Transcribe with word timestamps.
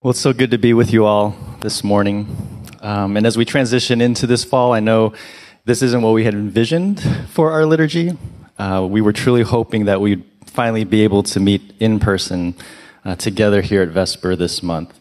Well, 0.00 0.12
it's 0.12 0.20
so 0.20 0.32
good 0.32 0.52
to 0.52 0.58
be 0.58 0.74
with 0.74 0.92
you 0.92 1.06
all 1.06 1.36
this 1.60 1.82
morning. 1.82 2.28
Um, 2.82 3.16
and 3.16 3.26
as 3.26 3.36
we 3.36 3.44
transition 3.44 4.00
into 4.00 4.28
this 4.28 4.44
fall, 4.44 4.72
I 4.72 4.78
know 4.78 5.12
this 5.64 5.82
isn't 5.82 6.02
what 6.02 6.12
we 6.12 6.22
had 6.22 6.34
envisioned 6.34 7.02
for 7.30 7.50
our 7.50 7.66
liturgy. 7.66 8.16
Uh, 8.60 8.86
we 8.88 9.00
were 9.00 9.12
truly 9.12 9.42
hoping 9.42 9.86
that 9.86 10.00
we'd 10.00 10.22
finally 10.46 10.84
be 10.84 11.02
able 11.02 11.24
to 11.24 11.40
meet 11.40 11.74
in 11.80 11.98
person 11.98 12.54
uh, 13.04 13.16
together 13.16 13.60
here 13.60 13.82
at 13.82 13.88
Vesper 13.88 14.36
this 14.36 14.62
month. 14.62 14.96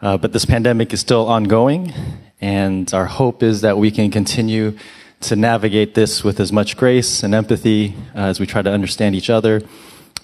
Uh, 0.00 0.16
but 0.16 0.32
this 0.32 0.46
pandemic 0.46 0.94
is 0.94 1.00
still 1.00 1.26
ongoing, 1.26 1.92
and 2.40 2.94
our 2.94 3.04
hope 3.04 3.42
is 3.42 3.60
that 3.60 3.76
we 3.76 3.90
can 3.90 4.10
continue 4.10 4.74
to 5.20 5.36
navigate 5.36 5.94
this 5.94 6.24
with 6.24 6.40
as 6.40 6.50
much 6.50 6.78
grace 6.78 7.22
and 7.22 7.34
empathy 7.34 7.94
uh, 8.14 8.20
as 8.20 8.40
we 8.40 8.46
try 8.46 8.62
to 8.62 8.72
understand 8.72 9.14
each 9.14 9.28
other 9.28 9.60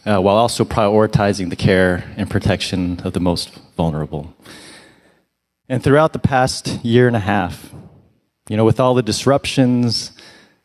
uh, 0.07 0.21
while 0.21 0.37
also 0.37 0.65
prioritizing 0.65 1.51
the 1.51 1.57
care 1.57 2.05
and 2.17 2.31
protection 2.31 3.01
of 3.01 3.13
the 3.13 3.21
most 3.21 3.51
vulnerable. 3.77 4.35
And 5.69 5.83
throughout 5.83 6.13
the 6.13 6.21
past 6.21 6.85
year 6.85 7.09
and 7.09 7.17
a 7.17 7.21
half, 7.21 7.75
you 8.49 8.57
know, 8.57 8.65
with 8.65 8.79
all 8.79 8.95
the 8.95 9.03
disruptions 9.03 10.13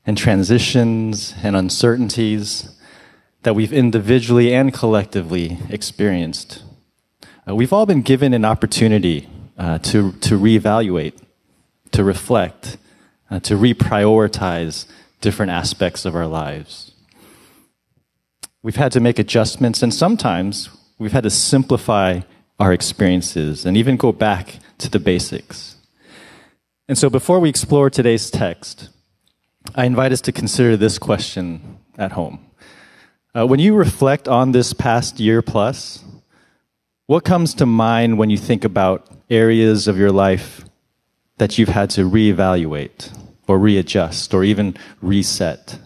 and 0.06 0.16
transitions 0.16 1.34
and 1.42 1.56
uncertainties 1.56 2.78
that 3.42 3.56
we've 3.56 3.74
individually 3.74 4.54
and 4.54 4.72
collectively 4.72 5.58
experienced, 5.70 6.64
uh, 7.48 7.56
we've 7.56 7.74
all 7.74 7.88
been 7.88 8.04
given 8.04 8.36
an 8.36 8.46
opportunity 8.46 9.28
uh, 9.58 9.80
to, 9.80 10.12
to 10.14 10.38
reevaluate, 10.38 11.20
to 11.92 12.04
reflect, 12.04 12.78
uh, 13.32 13.40
to 13.40 13.56
reprioritize 13.56 14.86
different 15.20 15.52
aspects 15.52 16.06
of 16.06 16.16
our 16.16 16.28
lives. 16.28 16.91
We've 18.64 18.76
had 18.76 18.92
to 18.92 19.00
make 19.00 19.18
adjustments, 19.18 19.82
and 19.82 19.92
sometimes 19.92 20.70
we've 21.00 21.12
had 21.12 21.24
to 21.24 21.32
simplify 21.32 22.22
our 22.60 22.72
experiences 22.72 23.66
and 23.66 23.76
even 23.76 23.98
go 23.98 24.12
back 24.12 24.60
to 24.78 24.90
the 24.90 25.00
basics. 25.00 25.78
And 26.88 26.96
so, 26.96 27.10
before 27.10 27.40
we 27.40 27.50
explore 27.50 27.90
today's 27.90 28.30
text, 28.30 28.90
I 29.74 29.86
invite 29.86 30.12
us 30.12 30.22
to 30.22 30.32
consider 30.32 30.78
this 30.78 31.00
question 31.00 31.80
at 31.98 32.12
home. 32.12 32.46
Uh, 33.34 33.48
when 33.48 33.60
you 33.60 33.74
reflect 33.74 34.28
on 34.28 34.52
this 34.52 34.74
past 34.74 35.20
year 35.20 35.42
plus, 35.42 36.04
what 37.08 37.24
comes 37.24 37.56
to 37.56 37.66
mind 37.66 38.20
when 38.20 38.30
you 38.30 38.38
think 38.38 38.64
about 38.64 39.08
areas 39.30 39.88
of 39.88 39.98
your 39.98 40.12
life 40.12 40.66
that 41.38 41.58
you've 41.58 41.70
had 41.70 41.90
to 41.92 42.10
reevaluate 42.10 43.12
or 43.48 43.58
readjust 43.58 44.34
or 44.36 44.44
even 44.44 44.78
reset? 45.02 45.80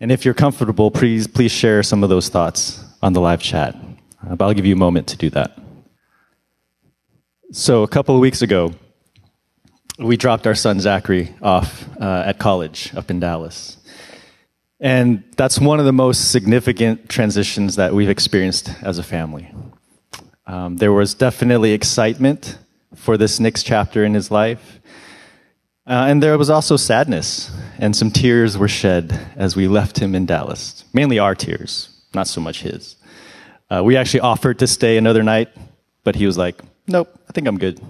And 0.00 0.12
if 0.12 0.24
you're 0.24 0.34
comfortable, 0.34 0.90
please, 0.90 1.26
please 1.26 1.50
share 1.50 1.82
some 1.82 2.04
of 2.04 2.08
those 2.08 2.28
thoughts 2.28 2.84
on 3.02 3.12
the 3.12 3.20
live 3.20 3.42
chat. 3.42 3.74
Uh, 4.26 4.36
but 4.36 4.46
I'll 4.46 4.54
give 4.54 4.66
you 4.66 4.74
a 4.74 4.78
moment 4.78 5.08
to 5.08 5.16
do 5.16 5.30
that. 5.30 5.58
So, 7.50 7.82
a 7.82 7.88
couple 7.88 8.14
of 8.14 8.20
weeks 8.20 8.42
ago, 8.42 8.74
we 9.98 10.16
dropped 10.16 10.46
our 10.46 10.54
son 10.54 10.80
Zachary 10.80 11.34
off 11.42 11.88
uh, 12.00 12.22
at 12.26 12.38
college 12.38 12.94
up 12.94 13.10
in 13.10 13.18
Dallas. 13.18 13.78
And 14.80 15.24
that's 15.36 15.58
one 15.58 15.80
of 15.80 15.86
the 15.86 15.92
most 15.92 16.30
significant 16.30 17.08
transitions 17.08 17.76
that 17.76 17.94
we've 17.94 18.08
experienced 18.08 18.70
as 18.82 18.98
a 18.98 19.02
family. 19.02 19.52
Um, 20.46 20.76
there 20.76 20.92
was 20.92 21.14
definitely 21.14 21.72
excitement 21.72 22.58
for 22.94 23.16
this 23.16 23.40
next 23.40 23.64
chapter 23.64 24.04
in 24.04 24.14
his 24.14 24.30
life. 24.30 24.80
Uh, 25.88 26.04
and 26.06 26.22
there 26.22 26.36
was 26.36 26.50
also 26.50 26.76
sadness, 26.76 27.50
and 27.78 27.96
some 27.96 28.10
tears 28.10 28.58
were 28.58 28.68
shed 28.68 29.18
as 29.36 29.56
we 29.56 29.66
left 29.66 29.98
him 29.98 30.14
in 30.14 30.26
Dallas. 30.26 30.84
Mainly 30.92 31.18
our 31.18 31.34
tears, 31.34 31.88
not 32.12 32.28
so 32.28 32.42
much 32.42 32.60
his. 32.60 32.96
Uh, 33.70 33.82
we 33.82 33.96
actually 33.96 34.20
offered 34.20 34.58
to 34.58 34.66
stay 34.66 34.98
another 34.98 35.22
night, 35.22 35.48
but 36.04 36.14
he 36.14 36.26
was 36.26 36.36
like, 36.36 36.60
nope, 36.86 37.08
I 37.26 37.32
think 37.32 37.46
I'm 37.48 37.56
good. 37.56 37.80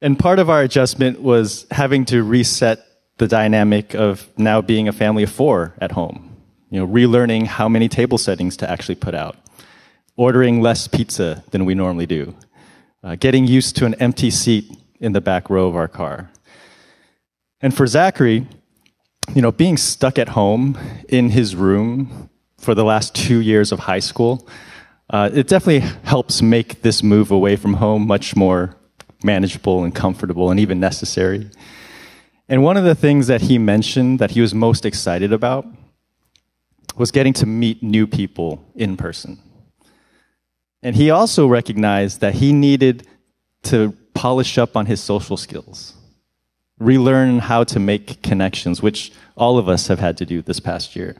And 0.00 0.16
part 0.16 0.38
of 0.38 0.48
our 0.48 0.62
adjustment 0.62 1.20
was 1.20 1.66
having 1.72 2.04
to 2.06 2.22
reset 2.22 2.86
the 3.18 3.26
dynamic 3.26 3.94
of 3.94 4.28
now 4.38 4.60
being 4.60 4.86
a 4.86 4.92
family 4.92 5.24
of 5.24 5.32
four 5.32 5.74
at 5.80 5.90
home. 5.90 6.36
You 6.70 6.80
know, 6.80 6.86
relearning 6.86 7.46
how 7.46 7.68
many 7.68 7.88
table 7.88 8.18
settings 8.18 8.56
to 8.58 8.70
actually 8.70 8.94
put 8.94 9.16
out, 9.16 9.36
ordering 10.16 10.60
less 10.60 10.86
pizza 10.86 11.42
than 11.50 11.64
we 11.64 11.74
normally 11.74 12.06
do, 12.06 12.36
uh, 13.02 13.16
getting 13.16 13.48
used 13.48 13.76
to 13.76 13.84
an 13.84 13.94
empty 13.94 14.30
seat 14.30 14.76
in 15.00 15.12
the 15.12 15.20
back 15.20 15.50
row 15.50 15.66
of 15.66 15.74
our 15.74 15.88
car. 15.88 16.31
And 17.62 17.72
for 17.72 17.86
Zachary, 17.86 18.44
you 19.34 19.40
know, 19.40 19.52
being 19.52 19.76
stuck 19.76 20.18
at 20.18 20.30
home 20.30 20.76
in 21.08 21.30
his 21.30 21.54
room 21.54 22.28
for 22.58 22.74
the 22.74 22.84
last 22.84 23.14
two 23.14 23.40
years 23.40 23.70
of 23.70 23.78
high 23.78 24.00
school, 24.00 24.48
uh, 25.10 25.30
it 25.32 25.46
definitely 25.46 25.88
helps 26.02 26.42
make 26.42 26.82
this 26.82 27.04
move 27.04 27.30
away 27.30 27.54
from 27.54 27.74
home 27.74 28.04
much 28.06 28.34
more 28.34 28.74
manageable 29.22 29.84
and 29.84 29.94
comfortable 29.94 30.50
and 30.50 30.58
even 30.58 30.80
necessary. 30.80 31.48
And 32.48 32.64
one 32.64 32.76
of 32.76 32.82
the 32.82 32.96
things 32.96 33.28
that 33.28 33.42
he 33.42 33.58
mentioned 33.58 34.18
that 34.18 34.32
he 34.32 34.40
was 34.40 34.52
most 34.52 34.84
excited 34.84 35.32
about 35.32 35.64
was 36.96 37.12
getting 37.12 37.32
to 37.34 37.46
meet 37.46 37.80
new 37.80 38.08
people 38.08 38.64
in 38.74 38.96
person. 38.96 39.38
And 40.82 40.96
he 40.96 41.10
also 41.10 41.46
recognized 41.46 42.20
that 42.20 42.34
he 42.34 42.52
needed 42.52 43.06
to 43.64 43.96
polish 44.14 44.58
up 44.58 44.76
on 44.76 44.86
his 44.86 45.00
social 45.00 45.36
skills 45.36 45.94
relearn 46.84 47.38
how 47.38 47.64
to 47.64 47.78
make 47.78 48.22
connections, 48.22 48.82
which 48.82 49.12
all 49.36 49.58
of 49.58 49.68
us 49.68 49.88
have 49.88 49.98
had 49.98 50.16
to 50.18 50.26
do 50.26 50.42
this 50.42 50.60
past 50.60 50.96
year. 50.96 51.16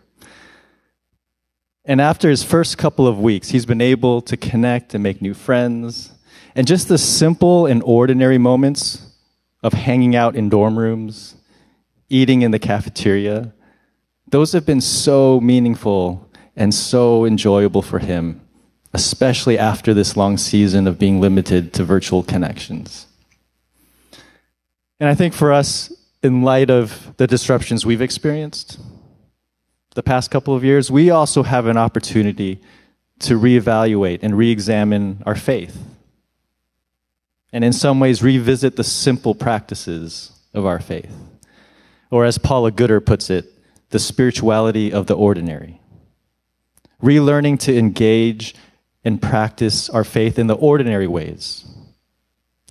And 1.84 2.00
after 2.00 2.30
his 2.30 2.44
first 2.44 2.78
couple 2.78 3.06
of 3.06 3.18
weeks, 3.18 3.50
he's 3.50 3.66
been 3.66 3.80
able 3.80 4.22
to 4.22 4.36
connect 4.36 4.94
and 4.94 5.02
make 5.02 5.20
new 5.20 5.34
friends. 5.34 6.12
And 6.54 6.66
just 6.66 6.88
the 6.88 6.98
simple 6.98 7.66
and 7.66 7.82
ordinary 7.82 8.38
moments 8.38 9.06
of 9.62 9.72
hanging 9.72 10.14
out 10.14 10.36
in 10.36 10.48
dorm 10.48 10.78
rooms, 10.78 11.36
eating 12.08 12.42
in 12.42 12.50
the 12.50 12.58
cafeteria, 12.58 13.52
those 14.28 14.52
have 14.52 14.66
been 14.66 14.80
so 14.80 15.40
meaningful 15.40 16.28
and 16.54 16.74
so 16.74 17.24
enjoyable 17.24 17.82
for 17.82 17.98
him, 17.98 18.40
especially 18.92 19.58
after 19.58 19.92
this 19.94 20.16
long 20.16 20.36
season 20.36 20.86
of 20.86 20.98
being 20.98 21.20
limited 21.20 21.72
to 21.74 21.84
virtual 21.84 22.22
connections. 22.22 23.06
And 25.02 25.08
I 25.08 25.16
think 25.16 25.34
for 25.34 25.52
us, 25.52 25.92
in 26.22 26.42
light 26.42 26.70
of 26.70 27.16
the 27.16 27.26
disruptions 27.26 27.84
we've 27.84 28.00
experienced 28.00 28.78
the 29.96 30.02
past 30.04 30.30
couple 30.30 30.54
of 30.54 30.62
years, 30.62 30.92
we 30.92 31.10
also 31.10 31.42
have 31.42 31.66
an 31.66 31.76
opportunity 31.76 32.60
to 33.18 33.36
reevaluate 33.36 34.20
and 34.22 34.38
re 34.38 34.52
examine 34.52 35.20
our 35.26 35.34
faith. 35.34 35.76
And 37.52 37.64
in 37.64 37.72
some 37.72 37.98
ways, 37.98 38.22
revisit 38.22 38.76
the 38.76 38.84
simple 38.84 39.34
practices 39.34 40.38
of 40.54 40.66
our 40.66 40.78
faith. 40.78 41.12
Or 42.12 42.24
as 42.24 42.38
Paula 42.38 42.70
Gooder 42.70 43.00
puts 43.00 43.28
it, 43.28 43.52
the 43.90 43.98
spirituality 43.98 44.92
of 44.92 45.08
the 45.08 45.16
ordinary. 45.16 45.80
Relearning 47.02 47.58
to 47.58 47.76
engage 47.76 48.54
and 49.04 49.20
practice 49.20 49.90
our 49.90 50.04
faith 50.04 50.38
in 50.38 50.46
the 50.46 50.54
ordinary 50.54 51.08
ways 51.08 51.64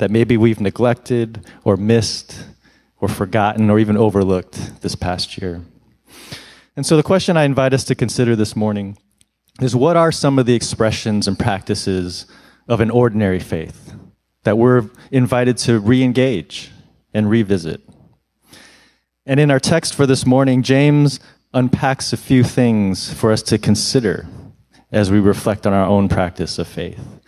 that 0.01 0.09
maybe 0.09 0.35
we've 0.35 0.59
neglected 0.59 1.45
or 1.63 1.78
missed 1.78 2.44
or 3.00 3.07
forgotten 3.07 3.69
or 3.69 3.78
even 3.78 3.95
overlooked 3.95 4.81
this 4.81 4.95
past 4.95 5.38
year. 5.38 5.62
And 6.75 6.88
so 6.88 6.97
the 6.97 7.03
question 7.03 7.38
I 7.38 7.44
invite 7.44 7.72
us 7.72 7.84
to 7.84 7.94
consider 7.94 8.35
this 8.35 8.56
morning 8.56 8.97
is 9.62 9.75
what 9.75 9.95
are 9.95 10.12
some 10.12 10.39
of 10.39 10.47
the 10.47 10.56
expressions 10.56 11.28
and 11.28 11.38
practices 11.38 12.25
of 12.67 12.81
an 12.81 12.89
ordinary 12.89 13.39
faith 13.39 13.94
that 14.41 14.57
we're 14.57 14.89
invited 15.12 15.57
to 15.59 15.79
re 15.79 16.01
engage 16.01 16.72
and 17.13 17.29
revisit? 17.29 17.88
And 19.28 19.39
in 19.39 19.51
our 19.51 19.59
text 19.59 19.94
for 19.94 20.07
this 20.07 20.25
morning, 20.25 20.63
James 20.63 21.19
unpacks 21.53 22.12
a 22.12 22.18
few 22.18 22.44
things 22.44 23.13
for 23.13 23.31
us 23.31 23.44
to 23.44 23.59
consider 23.59 24.25
as 24.91 25.12
we 25.12 25.19
reflect 25.19 25.68
on 25.68 25.73
our 25.73 25.85
own 25.85 26.09
practice 26.09 26.57
of 26.57 26.68
faith. 26.68 27.21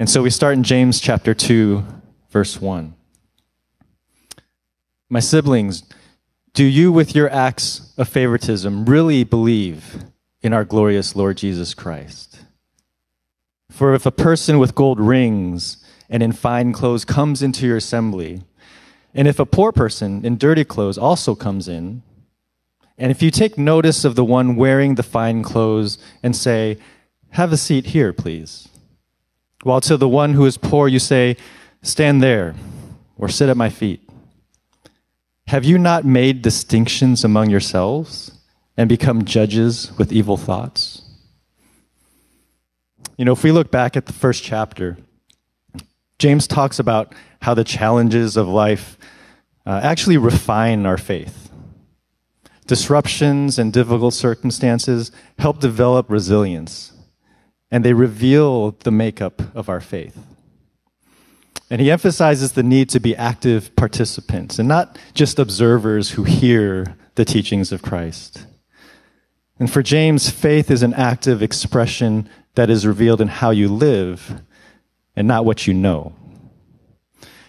And 0.00 0.08
so 0.08 0.22
we 0.22 0.30
start 0.30 0.54
in 0.54 0.62
James 0.62 1.00
chapter 1.00 1.34
2, 1.34 1.84
verse 2.30 2.60
1. 2.60 2.94
My 5.10 5.18
siblings, 5.18 5.82
do 6.54 6.64
you, 6.64 6.92
with 6.92 7.16
your 7.16 7.28
acts 7.30 7.92
of 7.98 8.08
favoritism, 8.08 8.84
really 8.84 9.24
believe 9.24 10.04
in 10.40 10.52
our 10.52 10.64
glorious 10.64 11.16
Lord 11.16 11.38
Jesus 11.38 11.74
Christ? 11.74 12.44
For 13.72 13.92
if 13.92 14.06
a 14.06 14.12
person 14.12 14.60
with 14.60 14.76
gold 14.76 15.00
rings 15.00 15.84
and 16.08 16.22
in 16.22 16.30
fine 16.30 16.72
clothes 16.72 17.04
comes 17.04 17.42
into 17.42 17.66
your 17.66 17.78
assembly, 17.78 18.42
and 19.14 19.26
if 19.26 19.40
a 19.40 19.46
poor 19.46 19.72
person 19.72 20.24
in 20.24 20.38
dirty 20.38 20.64
clothes 20.64 20.96
also 20.96 21.34
comes 21.34 21.66
in, 21.66 22.02
and 22.96 23.10
if 23.10 23.20
you 23.20 23.32
take 23.32 23.58
notice 23.58 24.04
of 24.04 24.14
the 24.14 24.24
one 24.24 24.54
wearing 24.54 24.94
the 24.94 25.02
fine 25.02 25.42
clothes 25.42 25.98
and 26.22 26.36
say, 26.36 26.78
Have 27.30 27.52
a 27.52 27.56
seat 27.56 27.86
here, 27.86 28.12
please 28.12 28.67
while 29.62 29.80
to 29.82 29.96
the 29.96 30.08
one 30.08 30.34
who 30.34 30.46
is 30.46 30.56
poor 30.56 30.88
you 30.88 30.98
say, 30.98 31.36
Stand 31.82 32.22
there, 32.22 32.54
or 33.16 33.28
sit 33.28 33.48
at 33.48 33.56
my 33.56 33.70
feet. 33.70 34.08
Have 35.48 35.64
you 35.64 35.78
not 35.78 36.04
made 36.04 36.42
distinctions 36.42 37.24
among 37.24 37.50
yourselves 37.50 38.32
and 38.76 38.88
become 38.88 39.24
judges 39.24 39.92
with 39.96 40.12
evil 40.12 40.36
thoughts? 40.36 41.02
You 43.16 43.24
know, 43.24 43.32
if 43.32 43.42
we 43.42 43.50
look 43.50 43.70
back 43.70 43.96
at 43.96 44.06
the 44.06 44.12
first 44.12 44.44
chapter, 44.44 44.96
James 46.18 46.46
talks 46.46 46.78
about 46.78 47.14
how 47.42 47.54
the 47.54 47.64
challenges 47.64 48.36
of 48.36 48.48
life 48.48 48.98
uh, 49.66 49.80
actually 49.82 50.16
refine 50.16 50.86
our 50.86 50.98
faith. 50.98 51.50
Disruptions 52.66 53.58
and 53.58 53.72
difficult 53.72 54.14
circumstances 54.14 55.10
help 55.38 55.60
develop 55.60 56.10
resilience, 56.10 56.92
and 57.70 57.84
they 57.84 57.92
reveal 57.92 58.72
the 58.82 58.90
makeup 58.90 59.42
of 59.54 59.68
our 59.68 59.80
faith. 59.80 60.18
And 61.70 61.80
he 61.80 61.90
emphasizes 61.90 62.52
the 62.52 62.62
need 62.62 62.88
to 62.90 63.00
be 63.00 63.14
active 63.14 63.74
participants 63.76 64.58
and 64.58 64.68
not 64.68 64.98
just 65.12 65.38
observers 65.38 66.12
who 66.12 66.24
hear 66.24 66.96
the 67.14 67.26
teachings 67.26 67.72
of 67.72 67.82
Christ. 67.82 68.46
And 69.58 69.70
for 69.70 69.82
James, 69.82 70.30
faith 70.30 70.70
is 70.70 70.82
an 70.82 70.94
active 70.94 71.42
expression 71.42 72.28
that 72.54 72.70
is 72.70 72.86
revealed 72.86 73.20
in 73.20 73.28
how 73.28 73.50
you 73.50 73.68
live 73.68 74.40
and 75.14 75.28
not 75.28 75.44
what 75.44 75.66
you 75.66 75.74
know. 75.74 76.14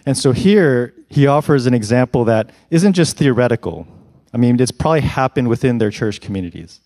And 0.04 0.18
so 0.18 0.32
here, 0.32 0.94
he 1.08 1.26
offers 1.26 1.66
an 1.66 1.74
example 1.74 2.24
that 2.24 2.50
isn't 2.70 2.94
just 2.94 3.16
theoretical. 3.16 3.86
I 4.32 4.38
mean, 4.38 4.60
it's 4.60 4.70
probably 4.70 5.00
happened 5.00 5.48
within 5.48 5.78
their 5.78 5.90
church 5.90 6.20
communities. 6.20 6.80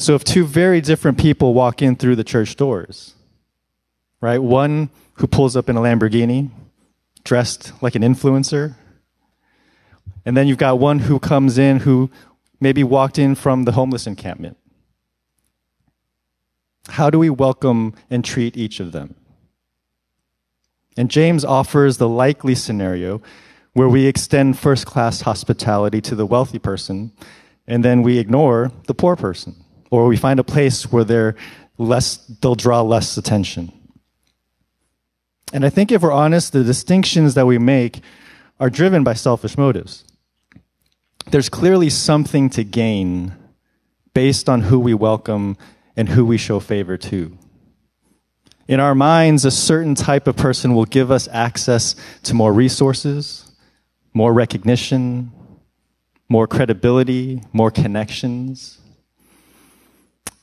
So 0.00 0.14
if 0.14 0.24
two 0.24 0.46
very 0.46 0.80
different 0.80 1.18
people 1.18 1.52
walk 1.52 1.82
in 1.82 1.94
through 1.94 2.16
the 2.16 2.24
church 2.24 2.56
doors, 2.56 3.12
right? 4.22 4.38
One 4.38 4.88
who 5.16 5.26
pulls 5.26 5.56
up 5.56 5.68
in 5.68 5.76
a 5.76 5.80
Lamborghini, 5.80 6.48
dressed 7.22 7.74
like 7.82 7.94
an 7.94 8.00
influencer, 8.00 8.76
and 10.24 10.34
then 10.34 10.48
you've 10.48 10.56
got 10.56 10.78
one 10.78 11.00
who 11.00 11.18
comes 11.18 11.58
in 11.58 11.80
who 11.80 12.10
maybe 12.62 12.82
walked 12.82 13.18
in 13.18 13.34
from 13.34 13.64
the 13.64 13.72
homeless 13.72 14.06
encampment. 14.06 14.56
How 16.88 17.10
do 17.10 17.18
we 17.18 17.28
welcome 17.28 17.92
and 18.08 18.24
treat 18.24 18.56
each 18.56 18.80
of 18.80 18.92
them? 18.92 19.16
And 20.96 21.10
James 21.10 21.44
offers 21.44 21.98
the 21.98 22.08
likely 22.08 22.54
scenario 22.54 23.20
where 23.74 23.88
we 23.88 24.06
extend 24.06 24.58
first 24.58 24.86
class 24.86 25.20
hospitality 25.20 26.00
to 26.00 26.14
the 26.14 26.24
wealthy 26.24 26.58
person 26.58 27.12
and 27.66 27.84
then 27.84 28.00
we 28.00 28.16
ignore 28.16 28.72
the 28.86 28.94
poor 28.94 29.14
person. 29.14 29.62
Or 29.90 30.06
we 30.06 30.16
find 30.16 30.40
a 30.40 30.44
place 30.44 30.90
where 30.90 31.04
they're 31.04 31.36
less, 31.78 32.16
they'll 32.16 32.54
draw 32.54 32.80
less 32.82 33.16
attention. 33.16 33.72
And 35.52 35.66
I 35.66 35.70
think 35.70 35.90
if 35.90 36.02
we're 36.02 36.12
honest, 36.12 36.52
the 36.52 36.62
distinctions 36.62 37.34
that 37.34 37.46
we 37.46 37.58
make 37.58 38.00
are 38.60 38.70
driven 38.70 39.02
by 39.02 39.14
selfish 39.14 39.58
motives. 39.58 40.04
There's 41.30 41.48
clearly 41.48 41.90
something 41.90 42.50
to 42.50 42.64
gain 42.64 43.34
based 44.14 44.48
on 44.48 44.62
who 44.62 44.78
we 44.78 44.94
welcome 44.94 45.56
and 45.96 46.08
who 46.08 46.24
we 46.24 46.36
show 46.36 46.60
favor 46.60 46.96
to. 46.96 47.36
In 48.68 48.78
our 48.78 48.94
minds, 48.94 49.44
a 49.44 49.50
certain 49.50 49.94
type 49.94 50.28
of 50.28 50.36
person 50.36 50.74
will 50.74 50.84
give 50.84 51.10
us 51.10 51.28
access 51.32 51.96
to 52.22 52.34
more 52.34 52.52
resources, 52.52 53.50
more 54.14 54.32
recognition, 54.32 55.32
more 56.28 56.46
credibility, 56.46 57.42
more 57.52 57.70
connections. 57.70 58.78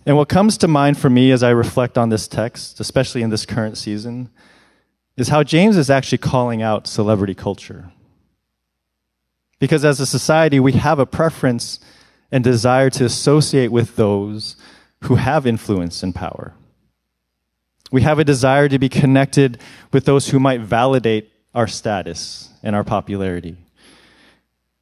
And 0.08 0.16
what 0.16 0.30
comes 0.30 0.58
to 0.60 0.70
mind 0.70 0.98
for 0.98 1.10
me 1.10 1.32
as 1.32 1.44
I 1.44 1.50
reflect 1.50 1.98
on 1.98 2.08
this 2.08 2.30
text, 2.30 2.80
especially 2.80 3.24
in 3.24 3.30
this 3.30 3.46
current 3.46 3.78
season, 3.78 4.30
is 5.18 5.28
how 5.28 5.44
James 5.44 5.76
is 5.76 5.90
actually 5.90 6.20
calling 6.20 6.62
out 6.62 6.88
celebrity 6.88 7.36
culture. 7.36 7.92
Because 9.60 9.84
as 9.84 10.00
a 10.00 10.06
society, 10.06 10.62
we 10.62 10.72
have 10.72 10.98
a 10.98 11.06
preference 11.06 11.82
and 12.32 12.42
desire 12.42 12.90
to 12.92 13.04
associate 13.04 13.70
with 13.70 13.98
those 13.98 14.56
who 15.04 15.16
have 15.16 15.46
influence 15.46 16.02
and 16.04 16.16
power. 16.16 16.54
We 17.92 18.04
have 18.04 18.18
a 18.18 18.24
desire 18.24 18.70
to 18.70 18.80
be 18.80 18.88
connected 18.88 19.60
with 19.92 20.06
those 20.06 20.30
who 20.30 20.40
might 20.40 20.62
validate 20.62 21.34
our 21.54 21.68
status 21.68 22.48
and 22.64 22.78
our 22.78 22.86
popularity. 22.86 23.58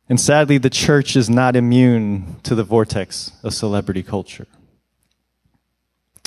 And 0.07 0.21
sadly, 0.21 0.60
the 0.60 0.69
church 0.69 1.16
is 1.16 1.31
not 1.31 1.56
immune 1.56 2.36
to 2.44 2.54
the 2.54 2.63
vortex 2.63 3.31
of 3.42 3.56
celebrity 3.56 4.04
culture. 4.04 4.45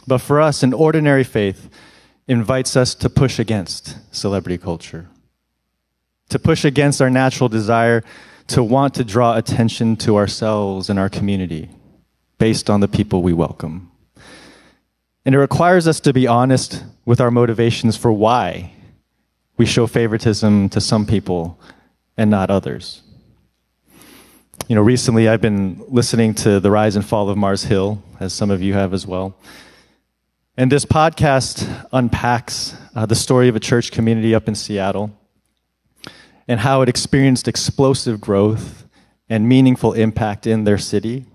But 0.08 0.22
for 0.22 0.40
us, 0.40 0.62
an 0.62 0.72
ordinary 0.72 1.22
faith 1.22 1.68
invites 2.26 2.76
us 2.76 2.94
to 2.94 3.10
push 3.10 3.38
against 3.38 3.98
celebrity 4.10 4.56
culture, 4.56 5.06
to 6.30 6.38
push 6.38 6.64
against 6.64 7.02
our 7.02 7.10
natural 7.10 7.50
desire 7.50 8.02
to 8.46 8.62
want 8.62 8.94
to 8.94 9.04
draw 9.04 9.36
attention 9.36 9.96
to 9.96 10.16
ourselves 10.16 10.88
and 10.88 10.98
our 10.98 11.10
community 11.10 11.68
based 12.38 12.70
on 12.70 12.80
the 12.80 12.88
people 12.88 13.22
we 13.22 13.34
welcome. 13.34 13.90
And 15.26 15.34
it 15.34 15.38
requires 15.38 15.86
us 15.86 16.00
to 16.00 16.14
be 16.14 16.26
honest 16.26 16.82
with 17.04 17.20
our 17.20 17.30
motivations 17.30 17.98
for 17.98 18.10
why 18.10 18.72
we 19.58 19.66
show 19.66 19.86
favoritism 19.86 20.70
to 20.70 20.80
some 20.80 21.04
people 21.04 21.60
and 22.16 22.30
not 22.30 22.48
others. 22.48 23.02
You 24.68 24.74
know, 24.74 24.82
recently 24.82 25.28
I've 25.28 25.42
been 25.42 25.84
listening 25.86 26.32
to 26.36 26.60
The 26.60 26.70
Rise 26.70 26.96
and 26.96 27.04
Fall 27.04 27.28
of 27.28 27.36
Mars 27.36 27.64
Hill, 27.64 28.02
as 28.20 28.32
some 28.32 28.50
of 28.50 28.62
you 28.62 28.72
have 28.72 28.94
as 28.94 29.06
well. 29.06 29.36
And 30.58 30.72
this 30.72 30.84
podcast 30.84 31.86
unpacks 31.92 32.74
uh, 32.96 33.06
the 33.06 33.14
story 33.14 33.48
of 33.48 33.54
a 33.54 33.60
church 33.60 33.92
community 33.92 34.34
up 34.34 34.48
in 34.48 34.56
Seattle 34.56 35.16
and 36.48 36.58
how 36.58 36.82
it 36.82 36.88
experienced 36.88 37.46
explosive 37.46 38.20
growth 38.20 38.84
and 39.28 39.48
meaningful 39.48 39.92
impact 39.92 40.48
in 40.48 40.64
their 40.64 40.76
city 40.76 41.26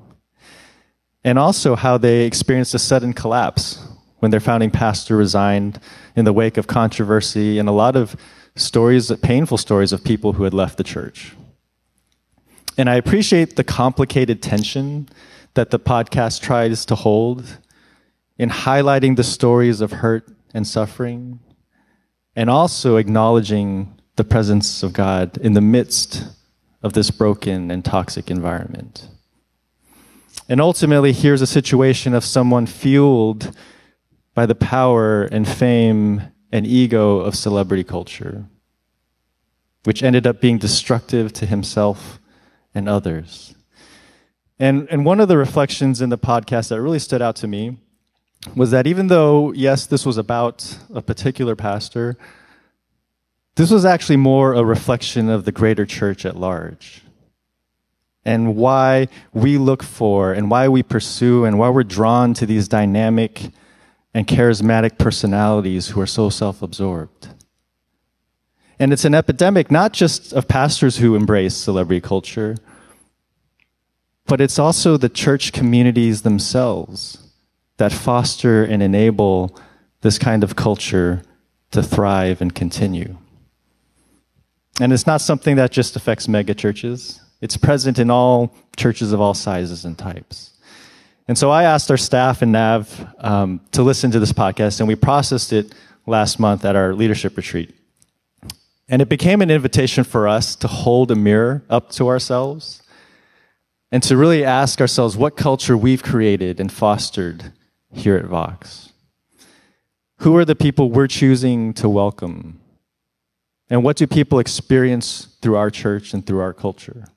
and 1.24 1.40
also 1.40 1.78
how 1.78 1.98
they 1.98 2.26
experienced 2.26 2.74
a 2.74 2.80
sudden 2.80 3.14
collapse 3.14 3.82
when 4.20 4.30
their 4.30 4.42
founding 4.42 4.70
pastor 4.70 5.16
resigned 5.16 5.80
in 6.18 6.26
the 6.26 6.34
wake 6.34 6.58
of 6.58 6.68
controversy 6.68 7.60
and 7.60 7.70
a 7.70 7.72
lot 7.72 7.96
of 7.96 8.18
stories, 8.58 9.10
painful 9.22 9.58
stories 9.58 9.94
of 9.94 10.04
people 10.04 10.34
who 10.34 10.44
had 10.44 10.54
left 10.54 10.78
the 10.78 10.84
church. 10.84 11.34
And 12.78 12.90
I 12.90 12.96
appreciate 12.96 13.56
the 13.56 13.64
complicated 13.64 14.42
tension 14.42 15.08
that 15.54 15.72
the 15.72 15.80
podcast 15.80 16.42
tries 16.42 16.86
to 16.88 16.96
hold 16.96 17.58
in 18.38 18.50
highlighting 18.50 19.16
the 19.16 19.24
stories 19.24 19.82
of 19.82 19.92
hurt 19.92 20.28
and 20.54 20.68
suffering 20.68 21.40
and 22.36 22.50
also 22.50 22.98
acknowledging 22.98 24.00
the 24.16 24.24
presence 24.24 24.84
of 24.84 24.94
God 24.94 25.38
in 25.38 25.54
the 25.54 25.62
midst 25.62 26.26
of 26.82 26.94
this 26.94 27.12
broken 27.12 27.72
and 27.72 27.84
toxic 27.84 28.30
environment. 28.30 29.08
And 30.50 30.60
ultimately, 30.60 31.14
here's 31.14 31.42
a 31.42 31.48
situation 31.48 32.14
of 32.14 32.26
someone 32.26 32.66
fueled 32.66 33.56
by 34.34 34.46
the 34.46 34.56
power 34.56 35.24
and 35.24 35.48
fame 35.48 36.24
and 36.52 36.68
ego 36.68 37.20
of 37.20 37.36
celebrity 37.36 37.84
culture, 37.84 38.46
which 39.84 40.04
ended 40.04 40.28
up 40.28 40.42
being 40.42 40.58
destructive 40.58 41.32
to 41.34 41.46
himself 41.46 42.20
and 42.76 42.90
others. 42.90 43.56
And, 44.60 44.88
and 44.90 45.06
one 45.06 45.20
of 45.20 45.28
the 45.28 45.38
reflections 45.38 46.02
in 46.02 46.10
the 46.10 46.18
podcast 46.18 46.70
that 46.70 46.82
really 46.82 47.00
stood 47.00 47.22
out 47.22 47.36
to 47.38 47.48
me 47.48 47.78
was 48.56 48.72
that 48.72 48.88
even 48.88 49.08
though, 49.08 49.52
yes, 49.54 49.86
this 49.86 50.06
was 50.06 50.18
about 50.18 50.78
a 50.94 51.02
particular 51.02 51.56
pastor, 51.56 52.18
this 53.56 53.72
was 53.72 53.86
actually 53.86 54.18
more 54.18 54.54
a 54.54 54.64
reflection 54.64 55.30
of 55.30 55.46
the 55.46 55.52
greater 55.52 55.86
church 55.86 56.26
at 56.26 56.36
large 56.36 57.04
and 58.26 58.56
why 58.56 59.08
we 59.34 59.58
look 59.58 59.84
for 59.84 60.34
and 60.34 60.50
why 60.50 60.68
we 60.68 60.82
pursue 60.82 61.46
and 61.46 61.60
why 61.60 61.70
we're 61.70 61.84
drawn 61.84 62.34
to 62.34 62.46
these 62.46 62.68
dynamic 62.68 63.52
and 64.14 64.28
charismatic 64.28 64.98
personalities 64.98 65.90
who 65.90 66.02
are 66.02 66.08
so 66.08 66.30
self 66.30 66.62
absorbed. 66.62 67.30
And 68.80 68.92
it's 68.92 69.06
an 69.06 69.14
epidemic 69.14 69.72
not 69.72 69.94
just 69.94 70.34
of 70.34 70.48
pastors 70.48 70.98
who 70.98 71.16
embrace 71.16 71.56
celebrity 71.56 72.02
culture, 72.02 72.58
but 74.26 74.42
it's 74.42 74.58
also 74.58 74.98
the 74.98 75.10
church 75.10 75.52
communities 75.52 76.24
themselves 76.24 77.23
that 77.78 77.92
foster 77.92 78.64
and 78.64 78.84
enable 78.84 79.58
this 80.02 80.20
kind 80.20 80.44
of 80.44 80.56
culture 80.56 81.24
to 81.72 81.82
thrive 81.82 82.42
and 82.42 82.54
continue. 82.54 83.18
And 84.80 84.92
it's 84.92 85.08
not 85.08 85.22
something 85.22 85.56
that 85.56 85.72
just 85.72 85.96
affects 85.96 86.28
megachurches. 86.28 87.20
It's 87.42 87.58
present 87.58 88.00
in 88.00 88.10
all 88.10 88.56
churches 88.76 89.12
of 89.12 89.22
all 89.22 89.34
sizes 89.34 89.86
and 89.86 89.98
types. 89.98 90.52
And 91.28 91.38
so 91.38 91.52
I 91.52 91.64
asked 91.64 91.90
our 91.90 91.98
staff 91.98 92.42
and 92.42 92.52
Nav 92.52 93.08
um, 93.20 93.62
to 93.72 93.82
listen 93.82 94.12
to 94.12 94.20
this 94.20 94.34
podcast, 94.34 94.80
and 94.80 94.88
we 94.88 94.96
processed 94.96 95.54
it 95.54 95.74
last 96.06 96.40
month 96.40 96.66
at 96.66 96.76
our 96.76 96.94
leadership 96.94 97.38
retreat. 97.38 97.74
And 98.90 99.02
it 99.02 99.10
became 99.10 99.42
an 99.42 99.50
invitation 99.50 100.04
for 100.04 100.28
us 100.28 100.56
to 100.58 100.68
hold 100.68 101.12
a 101.12 101.16
mirror 101.16 101.64
up 101.70 101.90
to 101.92 102.10
ourselves 102.10 102.82
and 103.92 104.04
to 104.04 104.18
really 104.18 104.44
ask 104.44 104.82
ourselves 104.82 105.16
what 105.16 105.38
culture 105.38 105.78
we've 105.78 106.04
created 106.04 106.60
and 106.60 106.72
fostered 106.72 107.54
here 107.94 108.16
at 108.16 108.26
Vox. 108.26 108.92
Who 110.18 110.36
are 110.38 110.46
the 110.46 110.56
people 110.56 110.90
we're 110.92 111.08
choosing 111.08 111.74
to 111.76 111.90
welcome? 111.90 112.60
And 113.70 113.84
what 113.84 113.98
do 113.98 114.08
people 114.08 114.40
experience 114.40 115.36
through 115.42 115.56
our 115.56 115.70
church 115.70 116.14
and 116.14 116.26
through 116.26 116.40
our 116.40 116.54
culture? 116.54 117.08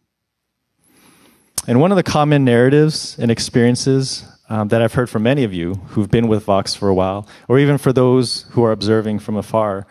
And 1.66 1.80
one 1.80 1.90
of 1.90 1.96
the 1.96 2.02
common 2.02 2.44
narratives 2.44 3.18
and 3.18 3.30
experiences 3.30 4.24
um, 4.48 4.68
that 4.68 4.80
I've 4.80 4.94
heard 4.94 5.10
from 5.10 5.24
many 5.24 5.42
of 5.44 5.52
you 5.52 5.74
who've 5.88 6.10
been 6.10 6.28
with 6.28 6.44
Vox 6.44 6.74
for 6.74 6.88
a 6.88 6.94
while, 6.94 7.28
or 7.48 7.58
even 7.58 7.78
for 7.78 7.92
those 7.92 8.42
who 8.50 8.62
are 8.62 8.72
observing 8.72 9.18
from 9.18 9.36
afar, 9.36 9.86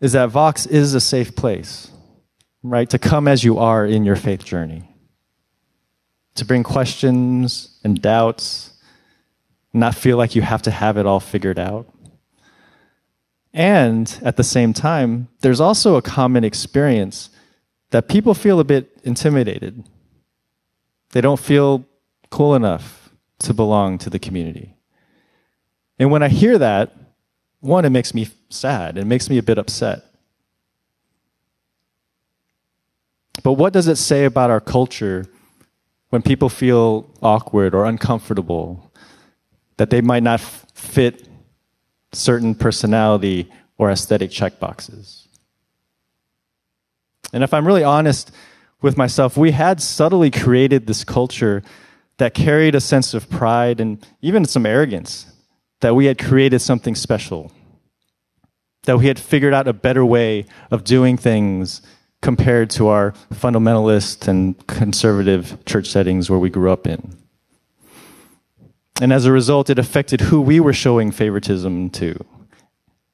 is 0.00 0.12
that 0.12 0.30
Vox 0.30 0.66
is 0.66 0.94
a 0.94 1.00
safe 1.00 1.36
place, 1.36 1.90
right? 2.62 2.88
To 2.88 2.98
come 2.98 3.28
as 3.28 3.44
you 3.44 3.58
are 3.58 3.86
in 3.86 4.04
your 4.04 4.16
faith 4.16 4.44
journey, 4.44 4.88
to 6.34 6.44
bring 6.44 6.62
questions 6.62 7.78
and 7.84 8.00
doubts, 8.00 8.71
not 9.72 9.94
feel 9.94 10.16
like 10.16 10.34
you 10.34 10.42
have 10.42 10.62
to 10.62 10.70
have 10.70 10.96
it 10.96 11.06
all 11.06 11.20
figured 11.20 11.58
out. 11.58 11.88
And 13.54 14.18
at 14.22 14.36
the 14.36 14.44
same 14.44 14.72
time, 14.72 15.28
there's 15.40 15.60
also 15.60 15.96
a 15.96 16.02
common 16.02 16.44
experience 16.44 17.30
that 17.90 18.08
people 18.08 18.34
feel 18.34 18.60
a 18.60 18.64
bit 18.64 18.90
intimidated. 19.04 19.84
They 21.10 21.20
don't 21.20 21.40
feel 21.40 21.84
cool 22.30 22.54
enough 22.54 23.10
to 23.40 23.52
belong 23.52 23.98
to 23.98 24.10
the 24.10 24.18
community. 24.18 24.74
And 25.98 26.10
when 26.10 26.22
I 26.22 26.28
hear 26.28 26.58
that, 26.58 26.94
one, 27.60 27.84
it 27.84 27.90
makes 27.90 28.14
me 28.14 28.28
sad. 28.48 28.96
It 28.96 29.04
makes 29.04 29.28
me 29.28 29.38
a 29.38 29.42
bit 29.42 29.58
upset. 29.58 30.04
But 33.42 33.52
what 33.52 33.72
does 33.72 33.88
it 33.88 33.96
say 33.96 34.24
about 34.24 34.50
our 34.50 34.60
culture 34.60 35.26
when 36.10 36.22
people 36.22 36.48
feel 36.48 37.08
awkward 37.22 37.74
or 37.74 37.86
uncomfortable, 37.86 38.91
that 39.76 39.90
they 39.90 40.00
might 40.00 40.22
not 40.22 40.40
fit 40.40 41.28
certain 42.12 42.54
personality 42.54 43.50
or 43.78 43.90
aesthetic 43.90 44.30
checkboxes? 44.30 45.26
And 47.32 47.42
if 47.42 47.54
I'm 47.54 47.66
really 47.66 47.84
honest 47.84 48.30
with 48.82 48.96
myself, 48.96 49.36
we 49.36 49.52
had 49.52 49.80
subtly 49.80 50.30
created 50.30 50.86
this 50.86 51.04
culture 51.04 51.62
that 52.18 52.34
carried 52.34 52.74
a 52.74 52.80
sense 52.80 53.14
of 53.14 53.30
pride 53.30 53.80
and 53.80 54.06
even 54.20 54.44
some 54.44 54.66
arrogance 54.66 55.26
that 55.80 55.94
we 55.94 56.06
had 56.06 56.18
created 56.18 56.60
something 56.60 56.94
special, 56.94 57.50
that 58.84 58.98
we 58.98 59.06
had 59.06 59.18
figured 59.18 59.54
out 59.54 59.66
a 59.66 59.72
better 59.72 60.04
way 60.04 60.44
of 60.70 60.84
doing 60.84 61.16
things 61.16 61.82
compared 62.20 62.70
to 62.70 62.86
our 62.88 63.12
fundamentalist 63.34 64.28
and 64.28 64.64
conservative 64.66 65.64
church 65.64 65.88
settings 65.88 66.30
where 66.30 66.38
we 66.38 66.50
grew 66.50 66.70
up 66.70 66.86
in. 66.86 67.16
And 69.00 69.12
as 69.12 69.24
a 69.24 69.32
result, 69.32 69.70
it 69.70 69.78
affected 69.78 70.22
who 70.22 70.40
we 70.40 70.60
were 70.60 70.72
showing 70.72 71.10
favoritism 71.10 71.90
to 71.90 72.24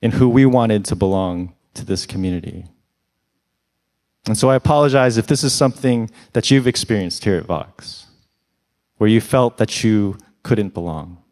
and 0.02 0.12
who 0.14 0.28
we 0.28 0.44
wanted 0.44 0.84
to 0.86 0.96
belong 0.96 1.54
to 1.74 1.84
this 1.84 2.06
community. 2.06 2.66
And 4.26 4.36
so 4.36 4.50
I 4.50 4.56
apologize 4.56 5.16
if 5.16 5.26
this 5.26 5.42
is 5.42 5.52
something 5.52 6.10
that 6.32 6.50
you've 6.50 6.66
experienced 6.66 7.24
here 7.24 7.36
at 7.36 7.46
Vox, 7.46 8.06
where 8.98 9.08
you 9.08 9.20
felt 9.20 9.56
that 9.58 9.82
you 9.82 10.18
couldn't 10.42 10.74
belong. 10.74 11.22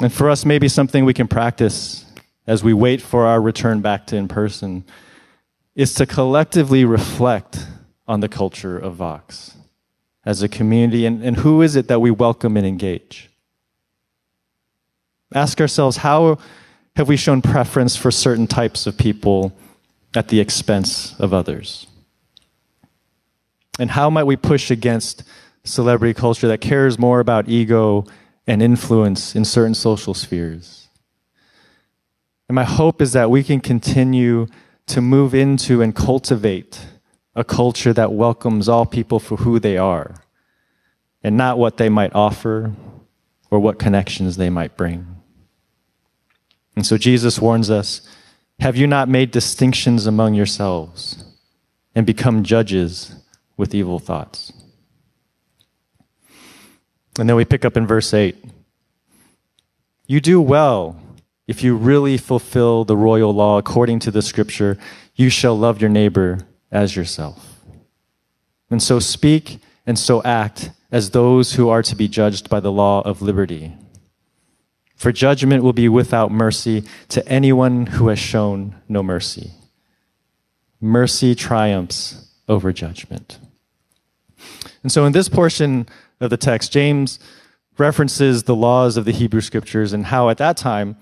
And 0.00 0.12
for 0.12 0.30
us, 0.30 0.46
maybe 0.46 0.68
something 0.68 1.04
we 1.04 1.12
can 1.12 1.28
practice 1.28 2.06
as 2.46 2.64
we 2.64 2.72
wait 2.72 3.02
for 3.02 3.26
our 3.26 3.40
return 3.40 3.82
back 3.82 4.06
to 4.06 4.16
in 4.16 4.28
person 4.28 4.84
is 5.74 5.92
to 5.94 6.06
collectively 6.06 6.84
reflect 6.84 7.66
on 8.08 8.20
the 8.20 8.28
culture 8.28 8.78
of 8.78 8.94
Vox 8.94 9.56
as 10.24 10.42
a 10.42 10.48
community 10.48 11.06
and, 11.06 11.22
and 11.22 11.38
who 11.38 11.62
is 11.62 11.76
it 11.76 11.88
that 11.88 12.00
we 12.00 12.10
welcome 12.10 12.56
and 12.56 12.66
engage. 12.66 13.30
Ask 15.34 15.60
ourselves 15.60 15.98
how 15.98 16.38
have 16.96 17.08
we 17.08 17.16
shown 17.16 17.40
preference 17.40 17.96
for 17.96 18.10
certain 18.10 18.46
types 18.46 18.86
of 18.86 18.98
people 18.98 19.56
at 20.14 20.28
the 20.28 20.40
expense 20.40 21.18
of 21.18 21.32
others? 21.32 21.86
And 23.78 23.92
how 23.92 24.10
might 24.10 24.24
we 24.24 24.36
push 24.36 24.70
against 24.70 25.22
celebrity 25.64 26.12
culture 26.12 26.48
that 26.48 26.60
cares 26.60 26.98
more 26.98 27.20
about 27.20 27.48
ego 27.48 28.04
and 28.46 28.62
influence 28.62 29.34
in 29.34 29.44
certain 29.44 29.74
social 29.74 30.12
spheres? 30.12 30.88
And 32.48 32.54
my 32.54 32.64
hope 32.64 33.00
is 33.00 33.12
that 33.12 33.30
we 33.30 33.44
can 33.44 33.60
continue 33.60 34.48
to 34.88 35.00
move 35.00 35.34
into 35.34 35.80
and 35.80 35.94
cultivate 35.94 36.84
a 37.34 37.44
culture 37.44 37.92
that 37.92 38.12
welcomes 38.12 38.68
all 38.68 38.86
people 38.86 39.20
for 39.20 39.36
who 39.38 39.58
they 39.58 39.76
are 39.76 40.16
and 41.22 41.36
not 41.36 41.58
what 41.58 41.76
they 41.76 41.88
might 41.88 42.14
offer 42.14 42.74
or 43.50 43.60
what 43.60 43.78
connections 43.78 44.36
they 44.36 44.50
might 44.50 44.76
bring. 44.76 45.16
And 46.76 46.86
so 46.86 46.96
Jesus 46.96 47.40
warns 47.40 47.70
us 47.70 48.02
have 48.60 48.76
you 48.76 48.86
not 48.86 49.08
made 49.08 49.30
distinctions 49.30 50.06
among 50.06 50.34
yourselves 50.34 51.24
and 51.94 52.06
become 52.06 52.44
judges 52.44 53.14
with 53.56 53.74
evil 53.74 53.98
thoughts? 53.98 54.52
And 57.18 57.28
then 57.28 57.36
we 57.36 57.44
pick 57.44 57.64
up 57.64 57.76
in 57.76 57.86
verse 57.86 58.12
8. 58.12 58.36
You 60.06 60.20
do 60.20 60.40
well 60.40 61.00
if 61.46 61.64
you 61.64 61.74
really 61.74 62.16
fulfill 62.16 62.84
the 62.84 62.96
royal 62.96 63.32
law 63.32 63.58
according 63.58 63.98
to 64.00 64.10
the 64.10 64.22
scripture, 64.22 64.78
you 65.16 65.30
shall 65.30 65.58
love 65.58 65.80
your 65.80 65.90
neighbor 65.90 66.38
as 66.70 66.96
yourself. 66.96 67.60
And 68.70 68.82
so 68.82 68.98
speak 68.98 69.58
and 69.86 69.98
so 69.98 70.22
act 70.22 70.70
as 70.92 71.10
those 71.10 71.54
who 71.54 71.68
are 71.68 71.82
to 71.82 71.96
be 71.96 72.08
judged 72.08 72.48
by 72.48 72.60
the 72.60 72.72
law 72.72 73.00
of 73.02 73.22
liberty. 73.22 73.74
For 74.96 75.12
judgment 75.12 75.64
will 75.64 75.72
be 75.72 75.88
without 75.88 76.30
mercy 76.30 76.84
to 77.08 77.26
anyone 77.26 77.86
who 77.86 78.08
has 78.08 78.18
shown 78.18 78.76
no 78.88 79.02
mercy. 79.02 79.52
Mercy 80.80 81.34
triumphs 81.34 82.28
over 82.48 82.72
judgment. 82.72 83.38
And 84.82 84.90
so, 84.90 85.04
in 85.04 85.12
this 85.12 85.28
portion 85.28 85.86
of 86.20 86.30
the 86.30 86.36
text, 86.36 86.72
James 86.72 87.18
references 87.78 88.42
the 88.42 88.54
laws 88.54 88.96
of 88.96 89.04
the 89.04 89.12
Hebrew 89.12 89.40
scriptures 89.40 89.92
and 89.92 90.06
how 90.06 90.28
at 90.28 90.38
that 90.38 90.56
time 90.56 90.96